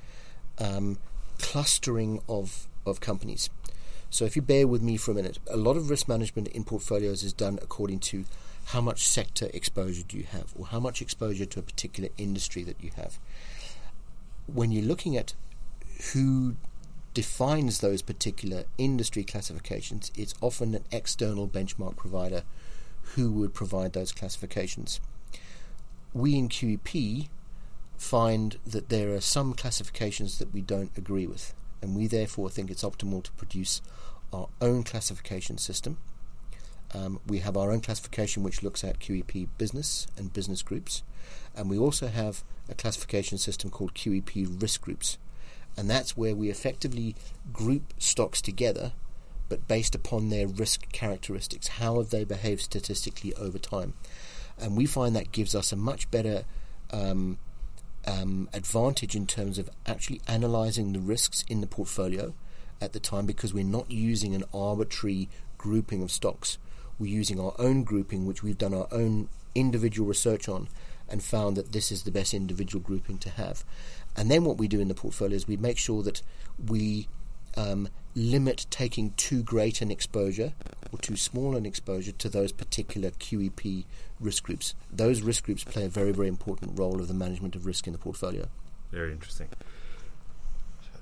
um, 0.60 0.98
clustering 1.40 2.22
of, 2.29 2.68
of 2.86 3.01
companies. 3.01 3.50
So, 4.10 4.24
if 4.24 4.38
you 4.38 4.42
bear 4.42 4.66
with 4.66 4.81
me 4.81 4.96
for 4.96 5.12
a 5.12 5.14
minute, 5.14 5.40
a 5.50 5.58
lot 5.58 5.75
of 5.75 5.90
risk 5.90 6.08
management 6.08 6.48
in 6.50 6.64
portfolios 6.64 7.22
is 7.22 7.34
done 7.34 7.60
according 7.62 8.00
to 8.12 8.24
how 8.68 8.79
much 8.79 9.05
sector 9.08 9.50
exposure 9.53 10.03
do 10.08 10.18
you 10.18 10.24
have, 10.24 10.53
or 10.55 10.68
how 10.68 10.79
much 10.79 11.01
exposure 11.01 11.46
to 11.46 11.60
a 11.60 11.64
particular 11.64 12.10
industry 12.18 12.64
that 12.64 12.81
you 12.81 12.92
have. 12.96 13.20
When 14.48 14.72
you're 14.72 14.86
looking 14.86 15.18
at 15.18 15.34
who 16.14 16.55
defines 17.14 17.79
those 17.79 18.01
particular 18.01 18.66
industry 18.77 19.25
classifications, 19.25 20.12
it's 20.16 20.34
often 20.40 20.74
an 20.75 20.86
external 20.92 21.48
benchmark 21.48 21.98
provider 21.98 22.44
who 23.16 23.31
would 23.31 23.53
provide 23.53 23.94
those 23.94 24.12
classifications 24.12 25.01
we 26.16 26.36
in 26.36 26.48
QEP 26.48 27.28
find 27.98 28.58
that 28.66 28.88
there 28.88 29.14
are 29.14 29.22
some 29.22 29.54
classifications 29.54 30.40
that 30.40 30.54
we 30.54 30.62
don't 30.62 30.98
agree 30.98 31.28
with, 31.28 31.54
and 31.82 31.94
we 31.94 32.08
therefore 32.08 32.50
think 32.50 32.72
it's 32.72 32.84
optimal 32.84 33.22
to 33.22 33.32
produce 33.34 33.82
our 34.32 34.48
own 34.62 34.84
classification 34.84 35.58
system. 35.58 35.98
Um, 36.94 37.20
we 37.28 37.40
have 37.40 37.58
our 37.58 37.70
own 37.70 37.82
classification 37.82 38.44
which 38.44 38.64
looks 38.64 38.82
at 38.82 39.00
QEP 39.00 39.50
business 39.58 40.08
and 40.18 40.32
business 40.32 40.62
groups, 40.62 41.04
and 41.54 41.70
we 41.70 41.78
also 41.78 42.08
have 42.08 42.46
a 42.70 42.75
classification 42.75 43.38
system 43.38 43.70
called 43.70 43.94
QEP 43.94 44.62
risk 44.62 44.82
groups, 44.82 45.18
and 45.75 45.90
that's 45.90 46.16
where 46.16 46.34
we 46.34 46.50
effectively 46.50 47.14
group 47.51 47.94
stocks 47.98 48.42
together 48.42 48.94
but 49.48 49.68
based 49.68 49.94
upon 49.94 50.30
their 50.30 50.48
risk 50.48 50.92
characteristics. 50.92 51.68
How 51.68 51.98
have 51.98 52.10
they 52.10 52.24
behaved 52.24 52.62
statistically 52.62 53.34
over 53.36 53.60
time? 53.60 53.94
And 54.59 54.77
we 54.77 54.85
find 54.85 55.15
that 55.15 55.31
gives 55.31 55.55
us 55.55 55.72
a 55.72 55.75
much 55.75 56.09
better 56.11 56.46
um, 56.91 57.37
um, 58.05 58.50
advantage 58.53 59.15
in 59.15 59.27
terms 59.27 59.57
of 59.57 59.70
actually 59.85 60.22
analyzing 60.27 60.94
the 60.94 61.00
risks 61.00 61.44
in 61.50 61.61
the 61.61 61.68
portfolio 61.68 62.33
at 62.81 62.94
the 62.94 63.00
time 63.00 63.25
because 63.25 63.53
we're 63.53 63.63
not 63.63 63.89
using 63.89 64.35
an 64.35 64.44
arbitrary 64.53 65.29
grouping 65.57 66.01
of 66.01 66.11
stocks. 66.11 66.57
We're 67.00 67.13
using 67.13 67.39
our 67.39 67.53
own 67.57 67.83
grouping, 67.83 68.25
which 68.25 68.44
we've 68.44 68.57
done 68.57 68.74
our 68.74 68.87
own 68.91 69.29
individual 69.53 70.07
research 70.07 70.48
on, 70.48 70.68
and 71.09 71.24
found 71.24 71.57
that 71.57 71.72
this 71.72 71.91
is 71.91 72.03
the 72.03 72.11
best 72.11 72.33
individual 72.33 72.81
grouping 72.81 73.18
to 73.20 73.29
have. 73.29 73.63
And 74.15 74.31
then 74.31 74.44
what 74.44 74.57
we 74.57 74.68
do 74.68 74.79
in 74.79 74.87
the 74.87 74.96
portfolio 74.96 75.35
is 75.35 75.48
we 75.48 75.57
make 75.57 75.77
sure 75.77 76.03
that 76.03 76.22
we 76.68 77.07
um, 77.57 77.87
limit 78.15 78.65
taking 78.70 79.11
too 79.18 79.44
great 79.44 79.81
an 79.81 79.91
exposure 79.91 80.53
or 80.91 81.00
too 81.00 81.15
small 81.15 81.55
an 81.55 81.65
exposure 81.65 82.11
to 82.13 82.29
those 82.29 82.51
particular 82.51 83.11
QEP 83.11 83.85
risk 84.20 84.44
groups. 84.44 84.74
Those 84.91 85.22
risk 85.22 85.46
groups 85.46 85.63
play 85.63 85.85
a 85.85 85.89
very, 85.89 86.11
very 86.11 86.27
important 86.27 86.77
role 86.79 87.00
of 87.00 87.07
the 87.07 87.13
management 87.13 87.55
of 87.55 87.65
risk 87.65 87.87
in 87.87 87.94
the 87.94 88.00
portfolio. 88.00 88.48
Very 88.91 89.11
interesting. 89.11 89.50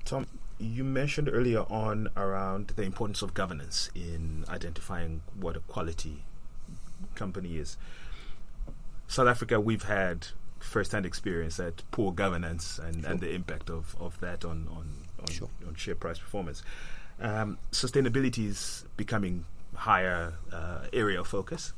Tom, 0.04 0.26
you 0.58 0.84
mentioned 0.84 1.28
earlier 1.32 1.60
on 1.70 2.08
around 2.16 2.68
the 2.68 2.82
importance 2.82 3.22
of 3.22 3.34
governance 3.34 3.90
in 3.94 4.44
identifying 4.48 5.22
what 5.38 5.56
a 5.56 5.60
quality 5.60 6.24
company 7.14 7.56
is. 7.56 7.76
South 9.06 9.28
Africa, 9.28 9.60
we've 9.60 9.84
had 9.84 10.28
first-hand 10.58 11.04
experience 11.04 11.60
at 11.60 11.82
poor 11.90 12.10
governance 12.10 12.78
and, 12.78 13.02
sure. 13.02 13.10
and 13.10 13.20
the 13.20 13.30
impact 13.34 13.68
of, 13.70 13.94
of 14.00 14.18
that 14.20 14.44
on 14.44 14.66
on, 14.70 15.03
on, 15.24 15.34
sure. 15.34 15.48
on 15.66 15.74
share 15.74 15.94
price 15.94 16.18
performance. 16.18 16.62
Um, 17.20 17.58
sustainability 17.72 18.48
is 18.48 18.84
becoming 18.96 19.44
higher 19.74 20.34
uh, 20.52 20.86
area 20.92 21.20
of 21.20 21.26
focus. 21.26 21.72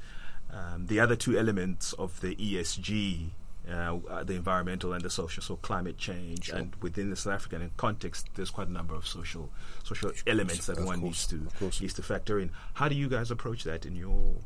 Um, 0.53 0.87
the 0.87 1.01
other 1.01 1.17
two 1.17 1.39
elements 1.39 1.93
of 1.95 2.21
the 2.21 2.35
ESG, 2.37 3.31
uh, 3.69 4.25
the 4.25 4.35
environmental 4.35 4.93
and 4.93 5.03
the 5.03 5.11
social, 5.11 5.43
so 5.43 5.57
climate 5.57 5.99
change, 5.99 6.47
sure. 6.47 6.57
and 6.57 6.75
within 6.81 7.11
the 7.11 7.17
South 7.17 7.35
African 7.35 7.71
context, 7.77 8.29
there's 8.35 8.51
quite 8.51 8.69
a 8.69 8.73
number 8.73 8.95
of 8.95 9.07
social 9.07 9.51
social 9.83 10.13
elements 10.27 10.67
that 10.67 10.79
of 10.79 10.87
one 10.87 11.01
course, 11.01 11.33
needs 11.33 11.61
to 11.61 11.83
needs 11.83 11.95
to 11.95 12.03
factor 12.03 12.39
in. 12.39 12.51
How 12.75 12.89
do 12.89 12.95
you 12.95 13.09
guys 13.09 13.31
approach 13.31 13.65
that 13.65 13.85
in 13.85 13.97
your? 13.97 14.37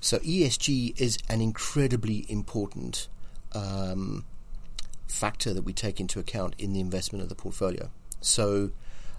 So 0.00 0.18
ESG 0.18 1.00
is 1.00 1.18
an 1.28 1.40
incredibly 1.40 2.26
important 2.28 3.08
um, 3.52 4.26
factor 5.08 5.54
that 5.54 5.62
we 5.62 5.72
take 5.72 5.98
into 5.98 6.18
account 6.18 6.54
in 6.58 6.72
the 6.72 6.80
investment 6.80 7.22
of 7.22 7.28
the 7.28 7.34
portfolio. 7.34 7.90
So 8.20 8.70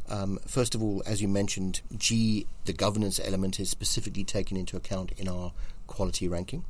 um, 0.09 0.39
first 0.45 0.75
of 0.75 0.83
all, 0.83 1.01
as 1.05 1.21
you 1.21 1.27
mentioned, 1.27 1.81
G, 1.97 2.45
the 2.65 2.73
governance 2.73 3.19
element, 3.23 3.59
is 3.59 3.69
specifically 3.69 4.23
taken 4.23 4.57
into 4.57 4.75
account 4.75 5.11
in 5.17 5.27
our 5.27 5.53
quality 5.87 6.27
ranking. 6.27 6.65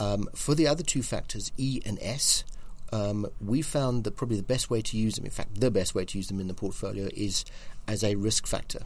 Um, 0.00 0.28
for 0.34 0.54
the 0.54 0.66
other 0.66 0.82
two 0.82 1.02
factors, 1.02 1.52
E 1.56 1.80
and 1.84 1.98
S, 2.00 2.44
um, 2.92 3.26
we 3.44 3.62
found 3.62 4.04
that 4.04 4.16
probably 4.16 4.36
the 4.36 4.42
best 4.42 4.70
way 4.70 4.80
to 4.80 4.96
use 4.96 5.16
them, 5.16 5.24
in 5.24 5.30
fact, 5.30 5.60
the 5.60 5.70
best 5.70 5.94
way 5.94 6.04
to 6.04 6.18
use 6.18 6.28
them 6.28 6.40
in 6.40 6.48
the 6.48 6.54
portfolio, 6.54 7.08
is 7.14 7.44
as 7.86 8.02
a 8.02 8.14
risk 8.14 8.46
factor. 8.46 8.80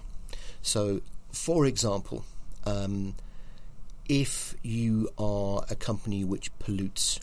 So, 0.63 1.01
for 1.33 1.67
example, 1.67 2.25
um, 2.65 3.15
if 4.09 4.57
you 4.63 5.11
are 5.19 5.65
a 5.71 5.77
company 5.77 6.25
which 6.25 6.57
pollutes 6.59 7.21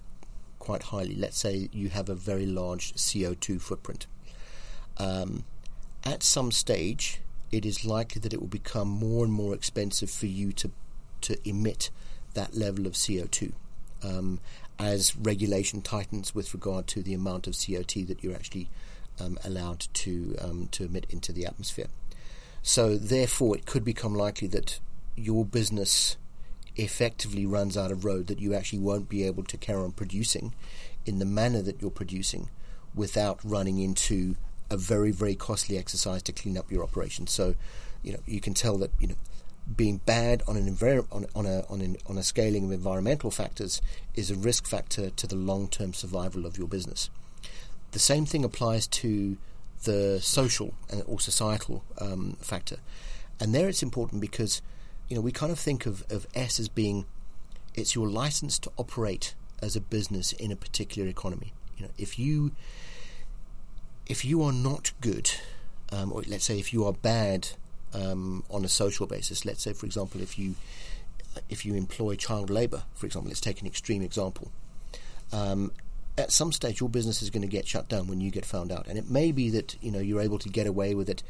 quite 0.59 0.83
highly, 0.83 1.15
let's 1.15 1.37
say 1.37 1.69
you 1.71 1.89
have 1.89 2.09
a 2.09 2.15
very 2.15 2.45
large 2.45 2.93
CO2 2.93 3.59
footprint. 3.59 4.07
Um, 4.99 5.43
at 6.03 6.23
some 6.23 6.51
stage, 6.51 7.21
it 7.51 7.65
is 7.65 7.85
likely 7.85 8.19
that 8.21 8.33
it 8.33 8.39
will 8.39 8.47
become 8.47 8.87
more 8.87 9.23
and 9.23 9.33
more 9.33 9.53
expensive 9.53 10.09
for 10.09 10.27
you 10.27 10.51
to 10.53 10.71
to 11.21 11.49
emit 11.49 11.89
that 12.35 12.55
level 12.55 12.85
of 12.85 12.93
CO2. 12.93 13.51
Um, 14.03 14.39
as 14.79 15.15
regulation 15.15 15.81
tightens 15.81 16.35
with 16.35 16.53
regard 16.53 16.85
to 16.87 17.01
the 17.01 17.13
amount 17.13 17.47
of 17.47 17.53
CO2 17.53 18.07
that 18.07 18.23
you're 18.23 18.35
actually 18.35 18.69
um, 19.19 19.39
allowed 19.43 19.87
to 19.93 20.35
um, 20.39 20.67
to 20.71 20.85
emit 20.85 21.07
into 21.09 21.31
the 21.31 21.45
atmosphere. 21.45 21.87
So, 22.61 22.97
therefore, 22.97 23.55
it 23.55 23.65
could 23.65 23.83
become 23.83 24.13
likely 24.13 24.47
that 24.49 24.79
your 25.15 25.45
business 25.45 26.17
effectively 26.75 27.45
runs 27.45 27.75
out 27.75 27.91
of 27.91 28.05
road 28.05 28.27
that 28.27 28.39
you 28.39 28.53
actually 28.53 28.79
won't 28.79 29.09
be 29.09 29.23
able 29.23 29.43
to 29.43 29.57
carry 29.57 29.81
on 29.81 29.91
producing 29.91 30.53
in 31.05 31.17
the 31.17 31.25
manner 31.25 31.61
that 31.63 31.81
you're 31.81 31.89
producing 31.89 32.49
without 32.93 33.39
running 33.43 33.79
into 33.79 34.35
a 34.69 34.77
very 34.77 35.11
very 35.11 35.35
costly 35.35 35.77
exercise 35.77 36.21
to 36.23 36.31
clean 36.31 36.57
up 36.57 36.71
your 36.71 36.83
operation. 36.83 37.27
So, 37.27 37.55
you 38.03 38.13
know, 38.13 38.19
you 38.25 38.39
can 38.39 38.53
tell 38.53 38.77
that 38.77 38.91
you 38.99 39.07
know 39.07 39.15
being 39.75 39.97
bad 40.05 40.43
on 40.47 40.55
an 40.55 40.73
envir- 40.73 41.05
on, 41.11 41.25
on 41.35 41.45
a 41.45 41.65
on, 41.69 41.81
an, 41.81 41.97
on 42.07 42.17
a 42.17 42.23
scaling 42.23 42.65
of 42.65 42.71
environmental 42.71 43.31
factors 43.31 43.81
is 44.15 44.31
a 44.31 44.35
risk 44.35 44.65
factor 44.65 45.09
to 45.09 45.27
the 45.27 45.35
long 45.35 45.67
term 45.67 45.93
survival 45.93 46.45
of 46.45 46.57
your 46.57 46.67
business. 46.67 47.09
The 47.91 47.99
same 47.99 48.25
thing 48.25 48.43
applies 48.43 48.87
to 48.87 49.37
the 49.83 50.19
social 50.21 50.73
and 50.89 51.03
or 51.05 51.19
societal 51.19 51.83
um, 51.99 52.37
factor, 52.41 52.77
and 53.39 53.53
there 53.53 53.67
it's 53.67 53.83
important 53.83 54.21
because 54.21 54.61
you 55.09 55.15
know 55.15 55.21
we 55.21 55.31
kind 55.31 55.51
of 55.51 55.59
think 55.59 55.85
of, 55.85 56.03
of 56.09 56.27
S 56.33 56.59
as 56.59 56.69
being 56.69 57.05
it's 57.73 57.95
your 57.95 58.09
license 58.09 58.57
to 58.59 58.71
operate 58.77 59.35
as 59.61 59.75
a 59.75 59.81
business 59.81 60.33
in 60.33 60.51
a 60.51 60.55
particular 60.55 61.07
economy. 61.07 61.53
You 61.77 61.85
know, 61.85 61.91
if 61.97 62.17
you 62.17 62.51
if 64.07 64.23
you 64.25 64.43
are 64.43 64.53
not 64.53 64.91
good, 65.01 65.29
um, 65.91 66.11
or 66.11 66.23
let's 66.27 66.45
say 66.45 66.59
if 66.59 66.73
you 66.73 66.85
are 66.85 66.93
bad 66.93 67.49
um, 67.93 68.43
on 68.49 68.65
a 68.65 68.69
social 68.69 69.07
basis, 69.07 69.45
let's 69.45 69.61
say 69.61 69.73
for 69.73 69.85
example 69.85 70.21
if 70.21 70.39
you 70.39 70.55
if 71.49 71.65
you 71.65 71.75
employ 71.75 72.15
child 72.15 72.49
labour, 72.49 72.83
for 72.95 73.05
example, 73.05 73.29
let's 73.29 73.41
take 73.41 73.61
an 73.61 73.67
extreme 73.67 74.01
example. 74.01 74.51
Um, 75.31 75.71
at 76.17 76.31
some 76.31 76.51
stage, 76.51 76.79
your 76.79 76.89
business 76.89 77.21
is 77.21 77.29
going 77.29 77.43
to 77.43 77.47
get 77.47 77.67
shut 77.67 77.87
down 77.87 78.07
when 78.07 78.21
you 78.21 78.31
get 78.31 78.43
found 78.45 78.71
out, 78.71 78.87
and 78.87 78.97
it 78.97 79.09
may 79.09 79.31
be 79.31 79.49
that 79.51 79.75
you 79.81 79.91
know 79.91 79.99
you're 79.99 80.21
able 80.21 80.39
to 80.39 80.49
get 80.49 80.65
away 80.65 80.95
with 80.95 81.09
it 81.09 81.21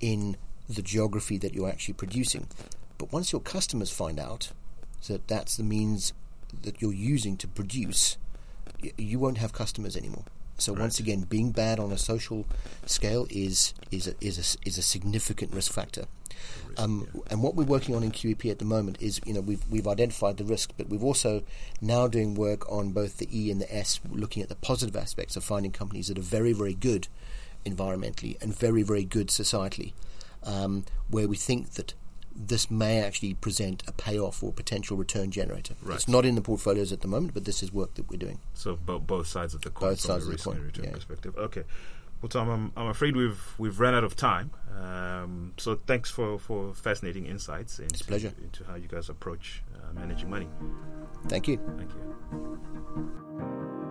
in 0.00 0.36
the 0.68 0.82
geography 0.82 1.38
that 1.38 1.54
you're 1.54 1.68
actually 1.68 1.94
producing. 1.94 2.46
But 2.98 3.12
once 3.12 3.32
your 3.32 3.40
customers 3.40 3.90
find 3.90 4.18
out 4.18 4.50
that 5.08 5.28
that's 5.28 5.56
the 5.56 5.62
means 5.62 6.12
that 6.62 6.80
you're 6.80 6.92
using 6.92 7.36
to 7.38 7.48
produce, 7.48 8.16
you 8.96 9.18
won't 9.18 9.38
have 9.38 9.52
customers 9.52 9.96
anymore. 9.96 10.24
So 10.58 10.72
right. 10.72 10.82
once 10.82 10.98
again, 10.98 11.22
being 11.22 11.50
bad 11.50 11.78
on 11.80 11.92
a 11.92 11.98
social 11.98 12.46
scale 12.86 13.26
is 13.30 13.74
is 13.90 14.06
a, 14.08 14.14
is 14.20 14.38
a, 14.38 14.66
is 14.68 14.78
a 14.78 14.82
significant 14.82 15.52
risk 15.54 15.72
factor. 15.72 16.04
Risk, 16.68 16.80
um, 16.80 17.08
yeah. 17.14 17.20
And 17.30 17.42
what 17.42 17.54
we're 17.54 17.64
working 17.64 17.94
on 17.94 18.02
in 18.02 18.12
QEP 18.12 18.50
at 18.50 18.58
the 18.58 18.64
moment 18.64 18.98
is, 19.00 19.20
you 19.24 19.32
know, 19.32 19.40
we've 19.40 19.66
we've 19.68 19.88
identified 19.88 20.36
the 20.36 20.44
risk, 20.44 20.72
but 20.76 20.88
we've 20.88 21.04
also 21.04 21.42
now 21.80 22.06
doing 22.08 22.34
work 22.34 22.70
on 22.70 22.92
both 22.92 23.18
the 23.18 23.28
E 23.32 23.50
and 23.50 23.60
the 23.60 23.74
S, 23.74 24.00
looking 24.10 24.42
at 24.42 24.48
the 24.48 24.56
positive 24.56 24.96
aspects 24.96 25.36
of 25.36 25.44
finding 25.44 25.72
companies 25.72 26.08
that 26.08 26.18
are 26.18 26.22
very 26.22 26.52
very 26.52 26.74
good 26.74 27.08
environmentally 27.64 28.40
and 28.42 28.56
very 28.56 28.82
very 28.82 29.04
good 29.04 29.28
societally, 29.28 29.92
um, 30.44 30.84
where 31.10 31.28
we 31.28 31.36
think 31.36 31.72
that 31.72 31.94
this 32.34 32.70
may 32.70 33.00
actually 33.00 33.34
present 33.34 33.82
a 33.86 33.92
payoff 33.92 34.42
or 34.42 34.52
potential 34.52 34.96
return 34.96 35.30
generator. 35.30 35.74
Right. 35.82 35.94
It's 35.94 36.08
not 36.08 36.24
in 36.24 36.34
the 36.34 36.42
portfolios 36.42 36.92
at 36.92 37.00
the 37.00 37.08
moment, 37.08 37.34
but 37.34 37.44
this 37.44 37.62
is 37.62 37.72
work 37.72 37.94
that 37.94 38.10
we're 38.10 38.16
doing. 38.16 38.40
So 38.54 38.76
bo- 38.76 38.98
both 38.98 39.26
sides 39.26 39.54
of 39.54 39.62
the 39.62 39.70
coin 39.70 39.90
both 39.90 40.00
from 40.00 40.08
sides 40.20 40.26
of 40.26 40.42
the 40.42 40.50
and 40.50 40.64
return 40.64 40.84
yeah. 40.86 40.92
perspective. 40.92 41.36
Okay. 41.36 41.62
Well, 42.20 42.28
Tom, 42.30 42.48
I'm, 42.48 42.72
I'm 42.76 42.86
afraid 42.88 43.16
we've 43.16 43.54
we've 43.58 43.78
run 43.78 43.94
out 43.94 44.02
of 44.02 44.16
time. 44.16 44.50
Um, 44.80 45.52
so 45.58 45.78
thanks 45.86 46.10
for, 46.10 46.38
for 46.38 46.72
fascinating 46.72 47.26
insights 47.26 47.78
into, 47.78 47.92
it's 47.92 48.00
a 48.00 48.04
pleasure. 48.06 48.32
into 48.42 48.64
how 48.64 48.76
you 48.76 48.88
guys 48.88 49.10
approach 49.10 49.62
uh, 49.74 49.92
managing 49.92 50.30
money. 50.30 50.48
Thank 51.28 51.48
you. 51.48 51.60
Thank 51.76 51.90
you. 51.92 53.90